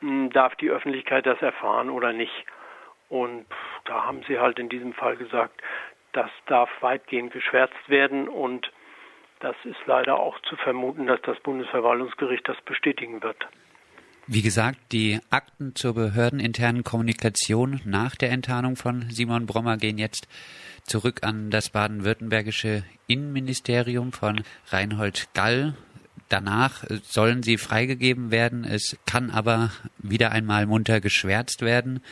hm, 0.00 0.30
darf 0.30 0.54
die 0.56 0.70
Öffentlichkeit 0.70 1.26
das 1.26 1.40
erfahren 1.42 1.90
oder 1.90 2.12
nicht. 2.12 2.44
Und 3.08 3.46
da 3.84 4.04
haben 4.04 4.22
sie 4.26 4.38
halt 4.38 4.58
in 4.58 4.68
diesem 4.68 4.92
Fall 4.92 5.16
gesagt, 5.16 5.62
das 6.12 6.30
darf 6.46 6.70
weitgehend 6.80 7.32
geschwärzt 7.32 7.88
werden 7.88 8.28
und 8.28 8.72
das 9.40 9.56
ist 9.64 9.78
leider 9.86 10.18
auch 10.18 10.40
zu 10.40 10.56
vermuten, 10.56 11.06
dass 11.06 11.20
das 11.22 11.38
Bundesverwaltungsgericht 11.40 12.48
das 12.48 12.60
bestätigen 12.62 13.22
wird. 13.22 13.46
Wie 14.28 14.42
gesagt, 14.42 14.78
die 14.90 15.20
Akten 15.30 15.76
zur 15.76 15.94
behördeninternen 15.94 16.82
Kommunikation 16.82 17.80
nach 17.84 18.16
der 18.16 18.32
Enttarnung 18.32 18.74
von 18.74 19.08
Simon 19.08 19.46
Brommer 19.46 19.76
gehen 19.76 19.98
jetzt 19.98 20.26
zurück 20.82 21.20
an 21.22 21.50
das 21.50 21.70
baden-württembergische 21.70 22.82
Innenministerium 23.06 24.10
von 24.10 24.42
Reinhold 24.70 25.28
Gall. 25.32 25.74
Danach 26.28 26.82
sollen 27.04 27.44
sie 27.44 27.56
freigegeben 27.56 28.32
werden. 28.32 28.64
Es 28.64 28.98
kann 29.06 29.30
aber 29.30 29.70
wieder 29.98 30.32
einmal 30.32 30.66
munter 30.66 31.00
geschwärzt 31.00 31.62
werden. 31.62 32.02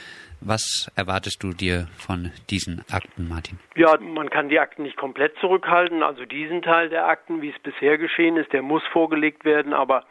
Was 0.41 0.93
erwartest 0.95 1.43
du 1.43 1.51
dir 1.51 1.89
von 1.97 2.31
diesen 2.49 2.85
Akten, 2.93 3.27
Martin? 3.27 3.59
Ja, 3.75 3.99
man 3.99 4.31
kann 4.31 4.49
die 4.49 4.61
Akten 4.61 4.85
nicht 4.85 4.97
komplett 4.97 5.37
zurückhalten. 5.41 6.05
Also 6.05 6.27
diesen 6.27 6.63
Teil 6.63 6.91
der 6.91 7.09
Akten, 7.09 7.43
wie 7.43 7.49
es 7.49 7.59
bisher 7.61 7.99
geschehen 7.99 8.37
ist, 8.37 8.53
der 8.53 8.63
muss 8.63 8.85
vorgelegt 8.93 9.45
werden. 9.45 9.73
Aber 9.73 10.05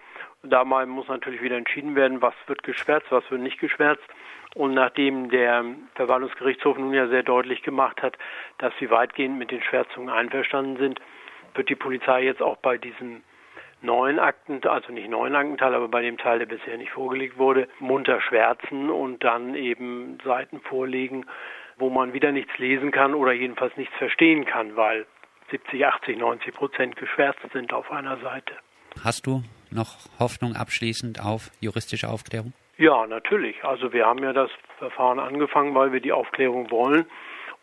da 0.43 0.63
muss 0.65 1.07
natürlich 1.07 1.41
wieder 1.41 1.57
entschieden 1.57 1.95
werden, 1.95 2.21
was 2.21 2.33
wird 2.47 2.63
geschwärzt, 2.63 3.07
was 3.09 3.29
wird 3.31 3.41
nicht 3.41 3.59
geschwärzt. 3.59 4.03
Und 4.55 4.73
nachdem 4.73 5.29
der 5.29 5.63
Verwaltungsgerichtshof 5.95 6.77
nun 6.77 6.93
ja 6.93 7.07
sehr 7.07 7.23
deutlich 7.23 7.63
gemacht 7.63 8.01
hat, 8.03 8.17
dass 8.59 8.73
sie 8.79 8.91
weitgehend 8.91 9.37
mit 9.37 9.51
den 9.51 9.63
Schwärzungen 9.63 10.09
einverstanden 10.09 10.77
sind, 10.77 10.99
wird 11.55 11.69
die 11.69 11.75
Polizei 11.75 12.23
jetzt 12.23 12.41
auch 12.41 12.57
bei 12.57 12.77
diesem 12.77 13.23
neuen 13.81 14.19
Akten, 14.19 14.65
also 14.67 14.91
nicht 14.91 15.09
neuen 15.09 15.35
Aktenteil, 15.35 15.73
aber 15.73 15.87
bei 15.87 16.01
dem 16.01 16.17
Teil, 16.17 16.39
der 16.39 16.45
bisher 16.45 16.77
nicht 16.77 16.91
vorgelegt 16.91 17.37
wurde, 17.37 17.67
munter 17.79 18.21
schwärzen 18.21 18.89
und 18.89 19.23
dann 19.23 19.55
eben 19.55 20.19
Seiten 20.23 20.61
vorlegen, 20.61 21.25
wo 21.77 21.89
man 21.89 22.13
wieder 22.13 22.31
nichts 22.31 22.57
lesen 22.57 22.91
kann 22.91 23.13
oder 23.13 23.33
jedenfalls 23.33 23.75
nichts 23.77 23.95
verstehen 23.95 24.45
kann, 24.45 24.75
weil 24.75 25.05
70, 25.51 25.85
80, 25.85 26.17
90 26.17 26.53
Prozent 26.53 26.95
geschwärzt 26.95 27.41
sind 27.51 27.73
auf 27.73 27.91
einer 27.91 28.17
Seite. 28.17 28.53
Hast 29.03 29.25
du 29.27 29.43
noch 29.73 29.97
Hoffnung 30.19 30.55
abschließend 30.55 31.23
auf 31.23 31.51
juristische 31.59 32.09
Aufklärung? 32.09 32.53
Ja, 32.77 33.05
natürlich. 33.05 33.63
Also 33.63 33.93
wir 33.93 34.05
haben 34.05 34.23
ja 34.23 34.33
das 34.33 34.49
Verfahren 34.77 35.19
angefangen, 35.19 35.75
weil 35.75 35.91
wir 35.91 35.99
die 35.99 36.11
Aufklärung 36.11 36.71
wollen. 36.71 37.05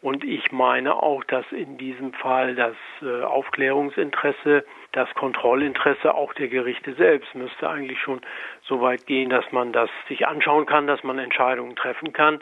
Und 0.03 0.25
ich 0.25 0.51
meine 0.51 0.95
auch, 0.95 1.25
dass 1.25 1.45
in 1.53 1.77
diesem 1.77 2.15
Fall 2.15 2.55
das 2.55 2.75
äh, 3.03 3.23
Aufklärungsinteresse, 3.23 4.65
das 4.93 5.13
Kontrollinteresse 5.15 6.15
auch 6.15 6.33
der 6.33 6.49
Gerichte 6.49 6.95
selbst 6.95 7.35
müsste 7.35 7.69
eigentlich 7.69 8.01
schon 8.01 8.23
so 8.63 8.81
weit 8.81 9.07
gehen, 9.07 9.29
dass 9.29 9.45
man 9.53 9.73
das 9.73 9.91
sich 10.09 10.27
anschauen 10.27 10.65
kann, 10.65 10.87
dass 10.87 11.05
man 11.05 11.19
Entscheidungen 11.19 11.77
treffen 11.77 12.15
kann 12.15 12.41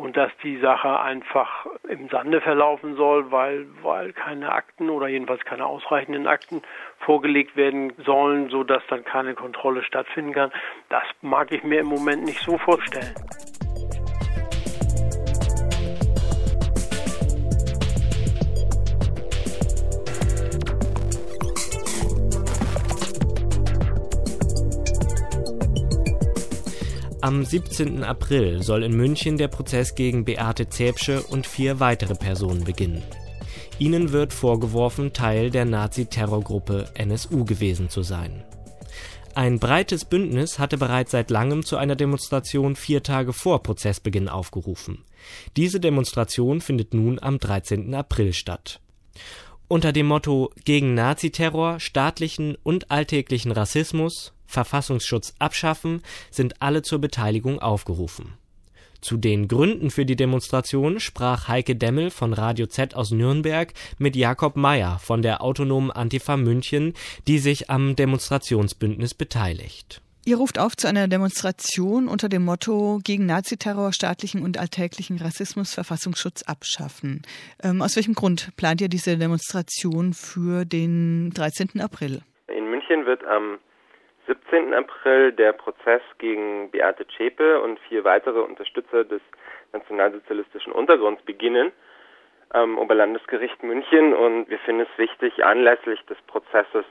und 0.00 0.16
dass 0.16 0.32
die 0.42 0.56
Sache 0.58 0.98
einfach 0.98 1.66
im 1.86 2.08
Sande 2.08 2.40
verlaufen 2.40 2.96
soll, 2.96 3.30
weil, 3.30 3.66
weil 3.82 4.14
keine 4.14 4.50
Akten 4.50 4.88
oder 4.88 5.08
jedenfalls 5.08 5.44
keine 5.44 5.66
ausreichenden 5.66 6.26
Akten 6.26 6.62
vorgelegt 7.00 7.54
werden 7.54 7.92
sollen, 8.06 8.48
so 8.48 8.64
dass 8.64 8.82
dann 8.88 9.04
keine 9.04 9.34
Kontrolle 9.34 9.82
stattfinden 9.84 10.32
kann. 10.32 10.52
Das 10.88 11.02
mag 11.20 11.52
ich 11.52 11.62
mir 11.64 11.80
im 11.80 11.86
Moment 11.86 12.24
nicht 12.24 12.40
so 12.40 12.56
vorstellen. 12.56 13.14
Am 27.22 27.44
17. 27.44 28.02
April 28.02 28.62
soll 28.62 28.82
in 28.82 28.96
München 28.96 29.36
der 29.36 29.48
Prozess 29.48 29.94
gegen 29.94 30.24
Beate 30.24 30.70
Zäpsche 30.70 31.22
und 31.22 31.46
vier 31.46 31.78
weitere 31.78 32.14
Personen 32.14 32.64
beginnen. 32.64 33.02
Ihnen 33.78 34.12
wird 34.12 34.32
vorgeworfen, 34.32 35.12
Teil 35.12 35.50
der 35.50 35.66
Nazi-Terrorgruppe 35.66 36.88
NSU 36.94 37.44
gewesen 37.44 37.90
zu 37.90 38.02
sein. 38.02 38.42
Ein 39.34 39.58
breites 39.58 40.06
Bündnis 40.06 40.58
hatte 40.58 40.78
bereits 40.78 41.10
seit 41.10 41.28
langem 41.28 41.62
zu 41.62 41.76
einer 41.76 41.94
Demonstration 41.94 42.74
vier 42.74 43.02
Tage 43.02 43.34
vor 43.34 43.62
Prozessbeginn 43.62 44.30
aufgerufen. 44.30 45.04
Diese 45.58 45.78
Demonstration 45.78 46.62
findet 46.62 46.94
nun 46.94 47.18
am 47.20 47.38
13. 47.38 47.94
April 47.94 48.32
statt. 48.32 48.80
Unter 49.68 49.92
dem 49.92 50.06
Motto 50.06 50.50
gegen 50.64 50.94
Naziterror, 50.94 51.80
staatlichen 51.80 52.56
und 52.62 52.90
alltäglichen 52.90 53.52
Rassismus 53.52 54.32
Verfassungsschutz 54.50 55.34
abschaffen, 55.38 56.02
sind 56.30 56.60
alle 56.60 56.82
zur 56.82 57.00
Beteiligung 57.00 57.60
aufgerufen. 57.60 58.34
Zu 59.00 59.16
den 59.16 59.48
Gründen 59.48 59.90
für 59.90 60.04
die 60.04 60.16
Demonstration 60.16 61.00
sprach 61.00 61.48
Heike 61.48 61.74
Demmel 61.74 62.10
von 62.10 62.34
Radio 62.34 62.66
Z 62.66 62.94
aus 62.94 63.12
Nürnberg 63.12 63.72
mit 63.98 64.14
Jakob 64.14 64.56
Meyer 64.56 64.98
von 64.98 65.22
der 65.22 65.42
Autonomen 65.42 65.90
Antifa 65.90 66.36
München, 66.36 66.92
die 67.26 67.38
sich 67.38 67.70
am 67.70 67.96
Demonstrationsbündnis 67.96 69.14
beteiligt. 69.14 70.02
Ihr 70.26 70.36
ruft 70.36 70.58
auf 70.58 70.76
zu 70.76 70.86
einer 70.86 71.08
Demonstration 71.08 72.06
unter 72.06 72.28
dem 72.28 72.44
Motto 72.44 73.00
gegen 73.02 73.24
Naziterror, 73.24 73.94
staatlichen 73.94 74.42
und 74.42 74.58
alltäglichen 74.58 75.16
Rassismus, 75.16 75.72
Verfassungsschutz 75.72 76.42
abschaffen. 76.42 77.22
Ähm, 77.62 77.80
aus 77.80 77.96
welchem 77.96 78.12
Grund 78.12 78.54
plant 78.56 78.82
ihr 78.82 78.88
diese 78.88 79.16
Demonstration 79.16 80.12
für 80.12 80.66
den 80.66 81.30
13. 81.30 81.80
April? 81.80 82.20
In 82.54 82.68
München 82.68 83.06
wird 83.06 83.24
am 83.24 83.58
17. 84.30 84.74
April 84.74 85.32
der 85.32 85.52
Prozess 85.52 86.02
gegen 86.18 86.70
Beate 86.70 87.04
Zschäpe 87.08 87.60
und 87.62 87.80
vier 87.80 88.04
weitere 88.04 88.38
Unterstützer 88.38 89.02
des 89.02 89.20
nationalsozialistischen 89.72 90.72
Untergrunds 90.72 91.20
beginnen 91.24 91.72
am 92.50 92.78
Oberlandesgericht 92.78 93.60
München 93.64 94.14
und 94.14 94.48
wir 94.48 94.60
finden 94.60 94.82
es 94.82 94.98
wichtig, 94.98 95.44
anlässlich 95.44 96.00
des 96.06 96.16
Prozesses 96.28 96.84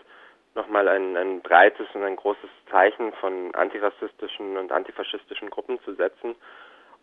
nochmal 0.54 0.89
ein, 0.89 1.15
ein 1.15 1.41
breites 1.41 1.88
und 1.93 2.04
ein 2.04 2.17
großes 2.17 2.49
Zeichen 2.69 3.13
von 3.13 3.56
antirassistischen 3.56 4.58
und 4.58 4.73
antifaschistischen 4.73 5.49
Gruppen 5.49 5.80
zu 5.86 5.93
setzen 5.93 6.36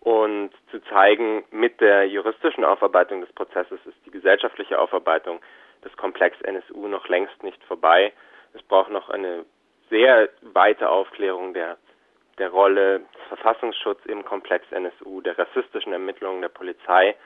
und 0.01 0.51
zu 0.71 0.81
zeigen, 0.91 1.45
mit 1.51 1.81
der 1.81 2.09
juristischen 2.09 2.65
Aufarbeitung 2.65 3.23
des 3.23 3.33
Prozesses 3.33 3.81
ist 3.87 3.97
die 4.05 4.11
gesellschaftliche 4.11 4.79
Aufarbeitung 4.79 5.41
des 5.83 5.97
Komplex 5.97 6.39
NSU 6.43 6.89
noch 6.89 7.09
längst 7.09 7.43
nicht 7.43 7.65
vorbei. 7.65 8.13
Es 8.53 8.63
braucht 8.63 8.91
noch 8.91 9.09
eine 9.09 9.47
sehr 9.91 10.29
weite 10.43 10.89
Aufklärung 10.89 11.55
der, 11.55 11.77
der 12.39 12.51
Rolle 12.51 13.01
des 13.01 13.29
Verfassungsschutzes 13.29 14.07
im 14.07 14.25
Komplex 14.25 14.65
NSU, 14.71 15.21
der 15.21 15.39
rassistischen 15.39 15.93
Ermittlungen 15.93 16.43
der 16.43 16.49
Polizei, 16.49 17.17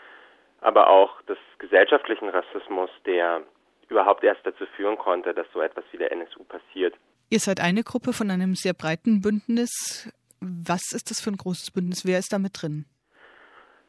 aber 0.61 0.89
auch 0.89 1.23
des 1.23 1.39
gesellschaftlichen 1.59 2.29
Rassismus, 2.29 2.91
der 3.07 3.43
überhaupt 3.89 4.23
erst 4.23 4.47
dazu 4.47 4.67
führen 4.77 4.99
konnte, 4.99 5.35
dass 5.35 5.47
so 5.53 5.61
etwas 5.61 5.85
wie 5.91 5.99
der 5.99 6.13
NSU 6.13 6.45
passiert. 6.45 6.95
Ihr 7.29 7.41
seid 7.41 7.61
eine 7.61 7.83
Gruppe 7.83 8.13
von 8.13 8.31
einem 8.31 8.55
sehr 8.55 8.75
breiten 8.75 9.21
Bündnis. 9.21 10.13
Was 10.41 10.93
ist 10.93 11.11
das 11.11 11.21
für 11.21 11.31
ein 11.31 11.37
großes 11.37 11.73
Bündnis? 11.73 12.05
Wer 12.05 12.19
ist 12.19 12.33
da 12.33 12.39
mit 12.39 12.61
drin? 12.61 12.87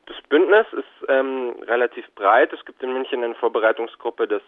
Das 0.05 0.17
Bündnis 0.29 0.65
ist 0.73 1.07
ähm, 1.07 1.55
relativ 1.67 2.05
breit. 2.15 2.51
Es 2.53 2.63
gibt 2.65 2.81
in 2.83 2.93
München 2.93 3.23
eine 3.23 3.35
Vorbereitungsgruppe, 3.35 4.27
das 4.27 4.41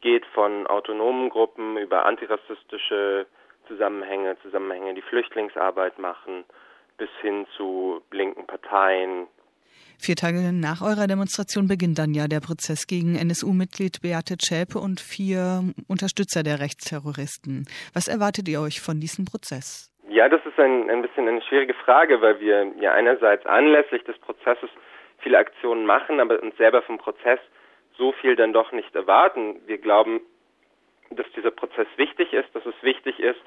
geht 0.00 0.24
von 0.26 0.66
autonomen 0.66 1.30
Gruppen 1.30 1.76
über 1.76 2.06
antirassistische 2.06 3.26
Zusammenhänge, 3.70 4.36
Zusammenhänge, 4.42 4.94
die 4.94 5.02
Flüchtlingsarbeit 5.02 5.98
machen, 5.98 6.44
bis 6.98 7.08
hin 7.22 7.46
zu 7.56 8.02
linken 8.10 8.46
Parteien. 8.46 9.28
Vier 9.98 10.16
Tage 10.16 10.52
nach 10.52 10.82
eurer 10.82 11.06
Demonstration 11.06 11.68
beginnt 11.68 11.98
dann 11.98 12.12
ja 12.12 12.26
der 12.26 12.40
Prozess 12.40 12.86
gegen 12.88 13.14
NSU-Mitglied 13.14 14.02
Beate 14.02 14.38
Zschäpe 14.38 14.78
und 14.78 14.98
vier 14.98 15.62
Unterstützer 15.88 16.42
der 16.42 16.58
Rechtsterroristen. 16.58 17.66
Was 17.94 18.08
erwartet 18.08 18.48
ihr 18.48 18.60
euch 18.60 18.80
von 18.80 18.98
diesem 18.98 19.24
Prozess? 19.24 19.92
Ja, 20.08 20.28
das 20.28 20.40
ist 20.44 20.58
ein, 20.58 20.90
ein 20.90 21.02
bisschen 21.02 21.28
eine 21.28 21.42
schwierige 21.42 21.74
Frage, 21.74 22.20
weil 22.20 22.40
wir 22.40 22.72
ja 22.80 22.92
einerseits 22.92 23.46
anlässlich 23.46 24.02
des 24.04 24.18
Prozesses 24.18 24.70
viele 25.18 25.38
Aktionen 25.38 25.86
machen, 25.86 26.18
aber 26.18 26.42
uns 26.42 26.56
selber 26.56 26.82
vom 26.82 26.98
Prozess 26.98 27.38
so 27.96 28.12
viel 28.12 28.34
dann 28.34 28.52
doch 28.52 28.72
nicht 28.72 28.92
erwarten. 28.96 29.60
Wir 29.66 29.78
glauben, 29.78 30.20
dass 31.10 31.26
dieser 31.36 31.50
Prozess 31.50 31.86
wichtig 31.96 32.32
ist, 32.32 32.48
dass 32.54 32.64
es 32.64 32.74
wichtig 32.82 33.18
ist, 33.20 33.40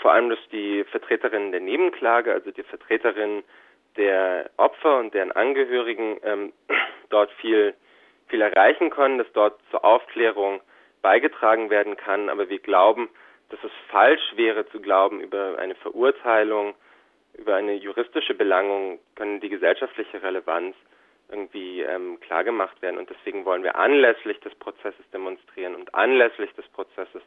vor 0.00 0.12
allem, 0.12 0.30
dass 0.30 0.38
die 0.50 0.84
Vertreterinnen 0.84 1.52
der 1.52 1.60
Nebenklage, 1.60 2.32
also 2.32 2.50
die 2.50 2.62
Vertreterinnen 2.62 3.44
der 3.96 4.50
Opfer 4.56 4.98
und 4.98 5.14
deren 5.14 5.32
Angehörigen 5.32 6.18
ähm, 6.22 6.52
dort 7.10 7.30
viel, 7.32 7.74
viel 8.28 8.40
erreichen 8.40 8.90
können, 8.90 9.18
dass 9.18 9.30
dort 9.32 9.60
zur 9.70 9.84
Aufklärung 9.84 10.60
beigetragen 11.02 11.70
werden 11.70 11.96
kann. 11.96 12.28
Aber 12.28 12.48
wir 12.48 12.58
glauben, 12.58 13.08
dass 13.50 13.62
es 13.62 13.70
falsch 13.88 14.32
wäre 14.36 14.66
zu 14.70 14.80
glauben, 14.80 15.20
über 15.20 15.58
eine 15.58 15.74
Verurteilung, 15.76 16.74
über 17.36 17.56
eine 17.56 17.74
juristische 17.74 18.34
Belangung 18.34 18.98
können 19.16 19.40
die 19.40 19.48
gesellschaftliche 19.48 20.22
Relevanz 20.22 20.76
irgendwie 21.28 21.82
ähm, 21.82 22.18
klargemacht 22.20 22.80
werden. 22.82 22.98
Und 22.98 23.10
deswegen 23.10 23.44
wollen 23.44 23.62
wir 23.62 23.76
anlässlich 23.76 24.38
des 24.40 24.54
Prozesses 24.56 25.08
demonstrieren 25.12 25.74
und 25.74 25.94
anlässlich 25.94 26.52
des 26.54 26.66
Prozesses 26.68 27.22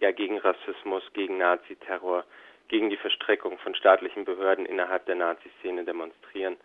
ja 0.00 0.10
gegen 0.10 0.38
Rassismus, 0.38 1.02
gegen 1.12 1.38
Naziterror, 1.38 2.24
gegen 2.68 2.90
die 2.90 2.96
Verstrickung 2.96 3.58
von 3.58 3.74
staatlichen 3.74 4.24
Behörden 4.24 4.66
innerhalb 4.66 5.06
der 5.06 5.14
Nazi-Szene 5.14 5.84
demonstrieren. 5.84 6.56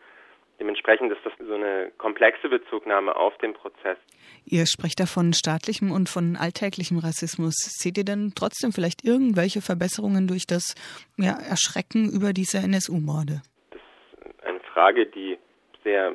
Dementsprechend 0.60 1.12
ist 1.12 1.26
das 1.26 1.34
so 1.40 1.56
eine 1.56 1.92
komplexe 1.98 2.48
Bezugnahme 2.48 3.16
auf 3.16 3.36
den 3.40 3.54
Prozess. 3.54 3.98
Ihr 4.46 4.68
sprecht 4.68 5.00
da 5.00 5.08
von 5.08 5.34
staatlichem 5.34 5.92
und 5.92 6.08
von 6.08 6.38
alltäglichem 6.40 7.00
Rassismus. 7.00 7.56
Seht 7.58 7.98
ihr 7.98 8.06
denn 8.06 8.34
trotzdem 8.36 8.72
vielleicht 8.72 9.04
irgendwelche 9.04 9.62
Verbesserungen 9.62 10.28
durch 10.28 10.46
das 10.46 10.76
ja, 11.18 11.34
Erschrecken 11.34 12.12
über 12.14 12.32
diese 12.32 12.60
NSU-Morde? 12.60 13.42
Das 13.72 13.82
ist 13.82 14.44
eine 14.44 14.60
Frage, 14.60 15.08
die 15.08 15.40
sehr 15.84 16.14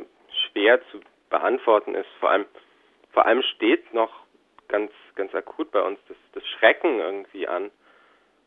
schwer 0.52 0.80
zu 0.92 1.00
beantworten 1.28 1.96
ist. 1.96 2.08
Vor 2.20 2.30
allem, 2.30 2.44
vor 3.10 3.26
allem 3.26 3.42
steht 3.56 3.92
noch 3.92 4.25
ganz, 4.68 4.92
ganz 5.14 5.34
akut 5.34 5.70
bei 5.70 5.82
uns 5.82 5.98
das, 6.08 6.16
das 6.32 6.46
Schrecken 6.46 7.00
irgendwie 7.00 7.46
an. 7.48 7.70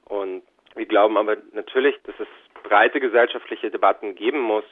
Und 0.06 0.44
wir 0.76 0.86
glauben 0.86 1.18
aber 1.18 1.38
natürlich, 1.54 1.96
dass 2.04 2.16
es 2.20 2.28
breite 2.64 3.00
gesellschaftliche 3.00 3.72
Debatten 3.72 4.16
geben 4.16 4.40
muss 4.40 4.66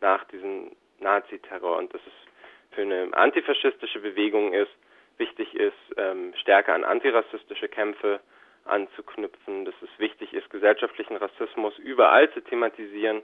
nach 0.00 0.24
diesem 0.24 0.72
Naziterror 1.00 1.78
und 1.78 1.92
dass 1.94 2.00
es 2.06 2.74
für 2.74 2.82
eine 2.82 3.12
antifaschistische 3.12 4.00
Bewegung 4.00 4.52
ist, 4.52 4.70
wichtig 5.16 5.54
ist, 5.54 5.74
ähm, 5.96 6.32
stärker 6.40 6.74
an 6.74 6.84
antirassistische 6.84 7.68
Kämpfe 7.68 8.20
anzuknüpfen, 8.64 9.64
dass 9.64 9.74
es 9.82 9.88
wichtig 9.98 10.32
ist, 10.32 10.50
gesellschaftlichen 10.50 11.16
Rassismus 11.16 11.76
überall 11.78 12.30
zu 12.32 12.40
thematisieren, 12.40 13.22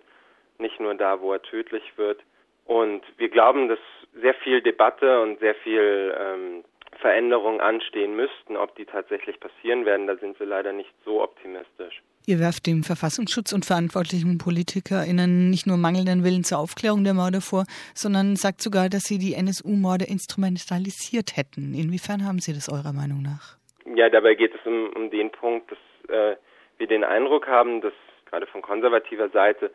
nicht 0.59 0.81
nur 0.81 0.95
da, 0.95 1.21
wo 1.21 1.33
er 1.33 1.43
tödlich 1.43 1.97
wird. 1.97 2.21
Und 2.65 3.03
wir 3.19 3.29
glauben, 3.29 3.69
dass 3.69 3.79
sehr 4.15 4.35
viel 4.35 4.63
Debatte 4.63 5.21
und 5.21 5.39
sehr 5.41 5.55
viel 5.57 6.17
ähm, 6.19 6.65
Veränderungen 6.97 7.61
anstehen 7.61 8.17
müssten. 8.17 8.57
Ob 8.57 8.75
die 8.77 8.85
tatsächlich 8.85 9.39
passieren 9.41 9.85
werden, 9.85 10.07
da 10.07 10.17
sind 10.17 10.39
wir 10.39 10.47
leider 10.47 10.73
nicht 10.73 10.93
so 11.05 11.23
optimistisch. 11.23 12.03
Ihr 12.27 12.39
werft 12.41 12.67
dem 12.67 12.85
Verfassungsschutz 12.85 13.53
und 13.53 13.67
verantwortlichen 13.67 14.39
PolitikerInnen 14.39 15.51
nicht 15.51 15.67
nur 15.67 15.77
mangelnden 15.77 16.25
Willen 16.25 16.43
zur 16.43 16.59
Aufklärung 16.59 17.05
der 17.05 17.13
Morde 17.13 17.43
vor, 17.43 17.65
sondern 17.95 18.37
sagt 18.37 18.63
sogar, 18.63 18.89
dass 18.89 19.05
sie 19.05 19.19
die 19.19 19.35
NSU-Morde 19.35 20.07
instrumentalisiert 20.07 21.37
hätten. 21.37 21.75
Inwiefern 21.75 22.25
haben 22.27 22.39
Sie 22.39 22.55
das 22.55 22.71
eurer 22.71 22.95
Meinung 22.95 23.21
nach? 23.21 23.59
Ja, 23.95 24.09
dabei 24.09 24.35
geht 24.35 24.55
es 24.55 24.67
um, 24.67 24.89
um 24.97 25.11
den 25.11 25.31
Punkt, 25.31 25.71
dass 25.71 25.79
äh, 26.09 26.37
wir 26.79 26.87
den 26.87 27.05
Eindruck 27.05 27.47
haben, 27.47 27.83
dass 27.83 27.93
gerade 28.25 28.47
von 28.47 28.63
konservativer 28.63 29.29
Seite 29.29 29.71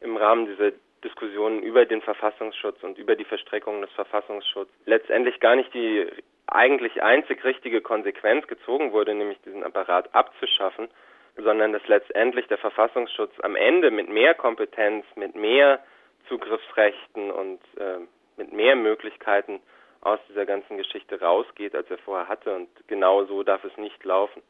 im 0.00 0.16
Rahmen 0.16 0.46
dieser 0.46 0.72
Diskussionen 1.04 1.62
über 1.62 1.84
den 1.84 2.02
Verfassungsschutz 2.02 2.82
und 2.82 2.98
über 2.98 3.16
die 3.16 3.24
Verstreckung 3.24 3.80
des 3.80 3.90
Verfassungsschutzes 3.92 4.74
letztendlich 4.86 5.40
gar 5.40 5.56
nicht 5.56 5.72
die 5.74 6.06
eigentlich 6.46 7.02
einzig 7.02 7.44
richtige 7.44 7.80
Konsequenz 7.80 8.46
gezogen 8.46 8.92
wurde, 8.92 9.14
nämlich 9.14 9.40
diesen 9.42 9.64
Apparat 9.64 10.14
abzuschaffen, 10.14 10.88
sondern 11.36 11.72
dass 11.72 11.86
letztendlich 11.88 12.46
der 12.46 12.58
Verfassungsschutz 12.58 13.32
am 13.42 13.56
Ende 13.56 13.90
mit 13.90 14.08
mehr 14.08 14.34
Kompetenz, 14.34 15.04
mit 15.16 15.34
mehr 15.34 15.80
Zugriffsrechten 16.28 17.30
und 17.30 17.60
äh, 17.76 17.98
mit 18.36 18.52
mehr 18.52 18.76
Möglichkeiten 18.76 19.60
aus 20.00 20.18
dieser 20.28 20.46
ganzen 20.46 20.76
Geschichte 20.76 21.20
rausgeht, 21.20 21.74
als 21.74 21.90
er 21.90 21.98
vorher 21.98 22.28
hatte. 22.28 22.54
Und 22.54 22.68
genau 22.86 23.24
so 23.24 23.42
darf 23.42 23.64
es 23.64 23.76
nicht 23.76 24.02
laufen. 24.04 24.42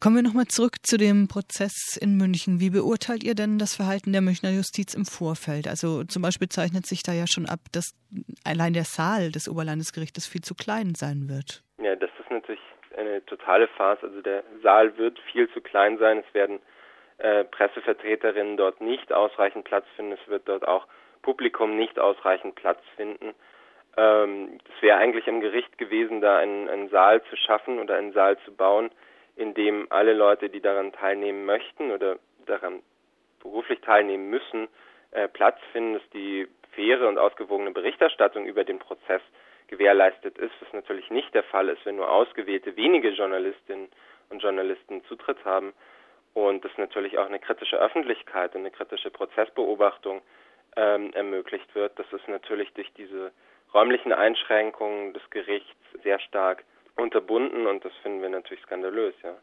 Kommen 0.00 0.16
wir 0.16 0.22
nochmal 0.22 0.46
zurück 0.46 0.76
zu 0.82 0.98
dem 0.98 1.28
Prozess 1.28 1.96
in 2.00 2.16
München. 2.16 2.60
Wie 2.60 2.70
beurteilt 2.70 3.24
ihr 3.24 3.34
denn 3.34 3.58
das 3.58 3.74
Verhalten 3.74 4.12
der 4.12 4.20
Münchner 4.20 4.50
Justiz 4.50 4.92
im 4.94 5.06
Vorfeld? 5.06 5.66
Also 5.66 6.04
zum 6.04 6.20
Beispiel 6.20 6.48
zeichnet 6.48 6.84
sich 6.84 7.02
da 7.02 7.12
ja 7.12 7.26
schon 7.26 7.46
ab, 7.46 7.60
dass 7.72 7.94
allein 8.44 8.74
der 8.74 8.84
Saal 8.84 9.30
des 9.30 9.48
Oberlandesgerichtes 9.48 10.26
viel 10.26 10.42
zu 10.42 10.54
klein 10.54 10.94
sein 10.94 11.28
wird. 11.28 11.62
Ja, 11.78 11.96
das 11.96 12.10
ist 12.20 12.30
natürlich 12.30 12.60
eine 12.96 13.24
totale 13.24 13.68
Farce. 13.68 14.02
Also 14.02 14.20
der 14.20 14.42
Saal 14.62 14.96
wird 14.98 15.18
viel 15.32 15.48
zu 15.50 15.60
klein 15.60 15.96
sein. 15.98 16.22
Es 16.26 16.34
werden 16.34 16.58
äh, 17.18 17.44
Pressevertreterinnen 17.44 18.56
dort 18.56 18.80
nicht 18.80 19.12
ausreichend 19.12 19.64
Platz 19.64 19.86
finden. 19.96 20.12
Es 20.12 20.28
wird 20.28 20.48
dort 20.48 20.66
auch 20.66 20.86
Publikum 21.22 21.76
nicht 21.76 21.98
ausreichend 21.98 22.56
Platz 22.56 22.80
finden. 22.96 23.34
Ähm, 23.96 24.58
es 24.76 24.82
wäre 24.82 24.98
eigentlich 24.98 25.26
im 25.26 25.40
Gericht 25.40 25.78
gewesen, 25.78 26.20
da 26.20 26.38
einen, 26.38 26.68
einen 26.68 26.88
Saal 26.90 27.22
zu 27.30 27.36
schaffen 27.36 27.78
oder 27.78 27.96
einen 27.96 28.12
Saal 28.12 28.36
zu 28.44 28.52
bauen, 28.52 28.90
in 29.36 29.54
dem 29.54 29.86
alle 29.90 30.14
Leute, 30.14 30.48
die 30.48 30.60
daran 30.60 30.92
teilnehmen 30.92 31.44
möchten 31.44 31.90
oder 31.90 32.18
daran 32.46 32.82
beruflich 33.40 33.80
teilnehmen 33.80 34.30
müssen, 34.30 34.68
äh, 35.10 35.28
Platz 35.28 35.58
finden, 35.72 35.94
dass 35.94 36.10
die 36.10 36.48
faire 36.72 37.08
und 37.08 37.18
ausgewogene 37.18 37.70
Berichterstattung 37.70 38.46
über 38.46 38.64
den 38.64 38.78
Prozess 38.78 39.22
gewährleistet 39.68 40.38
ist, 40.38 40.52
was 40.60 40.72
natürlich 40.72 41.10
nicht 41.10 41.34
der 41.34 41.44
Fall 41.44 41.68
ist, 41.68 41.84
wenn 41.84 41.96
nur 41.96 42.10
ausgewählte 42.10 42.76
wenige 42.76 43.10
Journalistinnen 43.10 43.88
und 44.30 44.42
Journalisten 44.42 45.04
Zutritt 45.04 45.44
haben 45.44 45.72
und 46.34 46.64
dass 46.64 46.76
natürlich 46.76 47.18
auch 47.18 47.26
eine 47.26 47.38
kritische 47.38 47.76
Öffentlichkeit 47.76 48.54
und 48.54 48.62
eine 48.62 48.70
kritische 48.70 49.10
Prozessbeobachtung 49.10 50.20
ähm, 50.76 51.12
ermöglicht 51.14 51.74
wird. 51.74 51.98
Das 51.98 52.12
ist 52.12 52.28
natürlich 52.28 52.72
durch 52.74 52.92
diese 52.94 53.32
räumlichen 53.72 54.12
Einschränkungen 54.12 55.12
des 55.12 55.22
Gerichts 55.30 55.70
sehr 56.02 56.18
stark 56.20 56.64
unterbunden 56.96 57.66
und 57.66 57.84
das 57.84 57.92
finden 58.02 58.22
wir 58.22 58.28
natürlich 58.28 58.62
skandalös, 58.62 59.14
ja. 59.22 59.34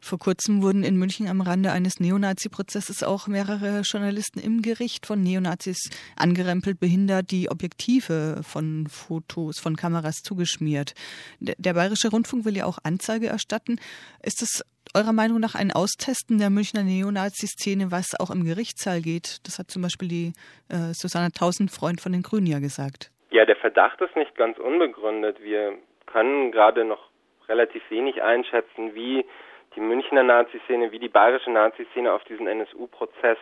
Vor 0.00 0.18
kurzem 0.18 0.62
wurden 0.62 0.84
in 0.84 0.96
München 0.96 1.28
am 1.28 1.40
Rande 1.40 1.72
eines 1.72 2.00
Neonazi-Prozesses 2.00 3.02
auch 3.02 3.26
mehrere 3.26 3.82
Journalisten 3.82 4.40
im 4.40 4.62
Gericht 4.62 5.06
von 5.06 5.22
Neonazis 5.22 5.90
angerempelt, 6.16 6.80
behindert, 6.80 7.30
die 7.30 7.50
Objektive 7.50 8.40
von 8.42 8.86
Fotos, 8.88 9.58
von 9.60 9.76
Kameras 9.76 10.22
zugeschmiert. 10.22 10.94
Der 11.40 11.74
Bayerische 11.74 12.10
Rundfunk 12.10 12.44
will 12.44 12.56
ja 12.56 12.64
auch 12.64 12.78
Anzeige 12.84 13.26
erstatten. 13.26 13.78
Ist 14.22 14.42
es 14.42 14.62
eurer 14.94 15.12
Meinung 15.12 15.40
nach 15.40 15.54
ein 15.54 15.72
Austesten 15.72 16.38
der 16.38 16.50
Münchner 16.50 16.84
Neonazi-Szene, 16.84 17.90
was 17.90 18.18
auch 18.18 18.30
im 18.30 18.44
Gerichtssaal 18.44 19.00
geht? 19.00 19.38
Das 19.44 19.58
hat 19.58 19.70
zum 19.70 19.82
Beispiel 19.82 20.08
die 20.08 20.32
äh, 20.68 20.94
Susanne 20.94 21.32
Tausendfreund 21.32 22.00
von 22.00 22.12
den 22.12 22.22
Grünen 22.22 22.46
ja 22.46 22.60
gesagt. 22.60 23.10
Ja, 23.30 23.44
der 23.44 23.56
Verdacht 23.56 24.00
ist 24.00 24.14
nicht 24.14 24.36
ganz 24.36 24.58
unbegründet. 24.58 25.42
Wir 25.42 25.76
können 26.14 26.52
gerade 26.52 26.84
noch 26.84 27.10
relativ 27.48 27.82
wenig 27.90 28.22
einschätzen, 28.22 28.94
wie 28.94 29.26
die 29.74 29.80
Münchner 29.80 30.22
Nazi-Szene, 30.22 30.92
wie 30.92 31.00
die 31.00 31.08
bayerische 31.08 31.50
Nazi-Szene 31.50 32.12
auf 32.12 32.22
diesen 32.22 32.46
NSU-Prozess 32.46 33.38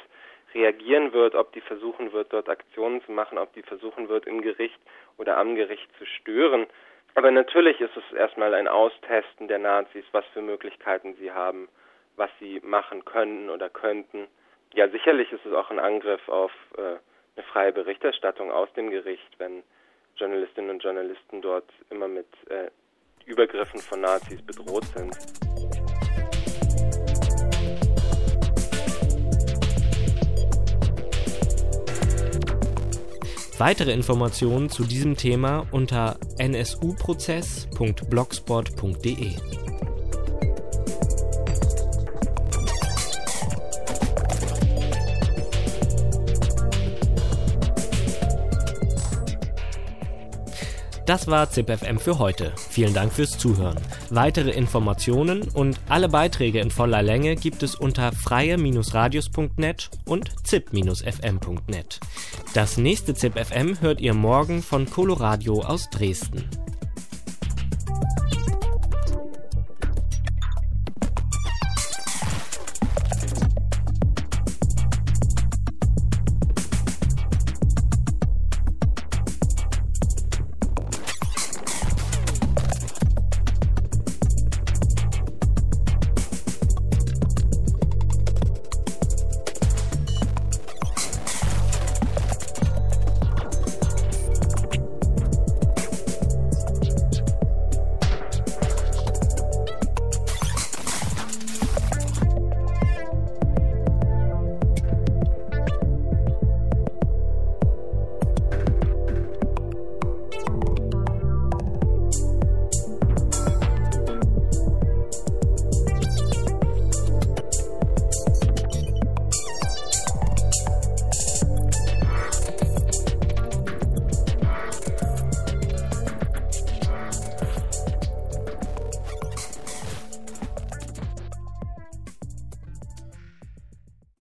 reagieren 0.54 1.12
wird, 1.12 1.34
ob 1.34 1.52
die 1.52 1.60
versuchen 1.60 2.12
wird, 2.12 2.32
dort 2.32 2.48
Aktionen 2.48 3.02
zu 3.04 3.12
machen, 3.12 3.36
ob 3.36 3.52
die 3.52 3.62
versuchen 3.62 4.08
wird, 4.08 4.26
im 4.26 4.40
Gericht 4.40 4.80
oder 5.18 5.36
am 5.36 5.54
Gericht 5.54 5.86
zu 5.98 6.06
stören. 6.06 6.66
Aber 7.14 7.30
natürlich 7.30 7.78
ist 7.78 7.94
es 7.94 8.16
erstmal 8.16 8.54
ein 8.54 8.68
Austesten 8.68 9.48
der 9.48 9.58
Nazis, 9.58 10.04
was 10.12 10.24
für 10.32 10.40
Möglichkeiten 10.40 11.14
sie 11.20 11.30
haben, 11.30 11.68
was 12.16 12.30
sie 12.40 12.58
machen 12.64 13.04
können 13.04 13.50
oder 13.50 13.68
könnten. 13.68 14.28
Ja, 14.72 14.88
sicherlich 14.88 15.30
ist 15.30 15.44
es 15.44 15.52
auch 15.52 15.70
ein 15.70 15.78
Angriff 15.78 16.26
auf 16.26 16.52
äh, 16.78 16.96
eine 17.36 17.46
freie 17.52 17.72
Berichterstattung 17.72 18.50
aus 18.50 18.72
dem 18.72 18.90
Gericht, 18.90 19.38
wenn 19.38 19.62
Journalistinnen 20.16 20.70
und 20.70 20.82
Journalisten 20.82 21.42
dort 21.42 21.68
Übergriffen 23.52 23.80
von 23.80 24.00
Nazis 24.00 24.40
bedroht 24.42 24.84
sind. 24.96 25.16
Weitere 33.58 33.92
Informationen 33.92 34.70
zu 34.70 34.84
diesem 34.84 35.16
Thema 35.16 35.66
unter 35.70 36.18
nsuprozess.blogspot.de. 36.38 39.32
Das 51.12 51.26
war 51.26 51.50
ZipFM 51.50 51.98
für 51.98 52.18
heute. 52.18 52.54
Vielen 52.56 52.94
Dank 52.94 53.12
fürs 53.12 53.36
Zuhören. 53.36 53.78
Weitere 54.08 54.50
Informationen 54.52 55.42
und 55.42 55.78
alle 55.90 56.08
Beiträge 56.08 56.58
in 56.58 56.70
voller 56.70 57.02
Länge 57.02 57.36
gibt 57.36 57.62
es 57.62 57.74
unter 57.74 58.12
freie-radios.net 58.12 59.90
und 60.06 60.30
zip-fm.net. 60.46 62.00
Das 62.54 62.78
nächste 62.78 63.12
ZipFM 63.12 63.82
hört 63.82 64.00
ihr 64.00 64.14
morgen 64.14 64.62
von 64.62 64.88
Coloradio 64.88 65.60
aus 65.60 65.90
Dresden. 65.90 66.48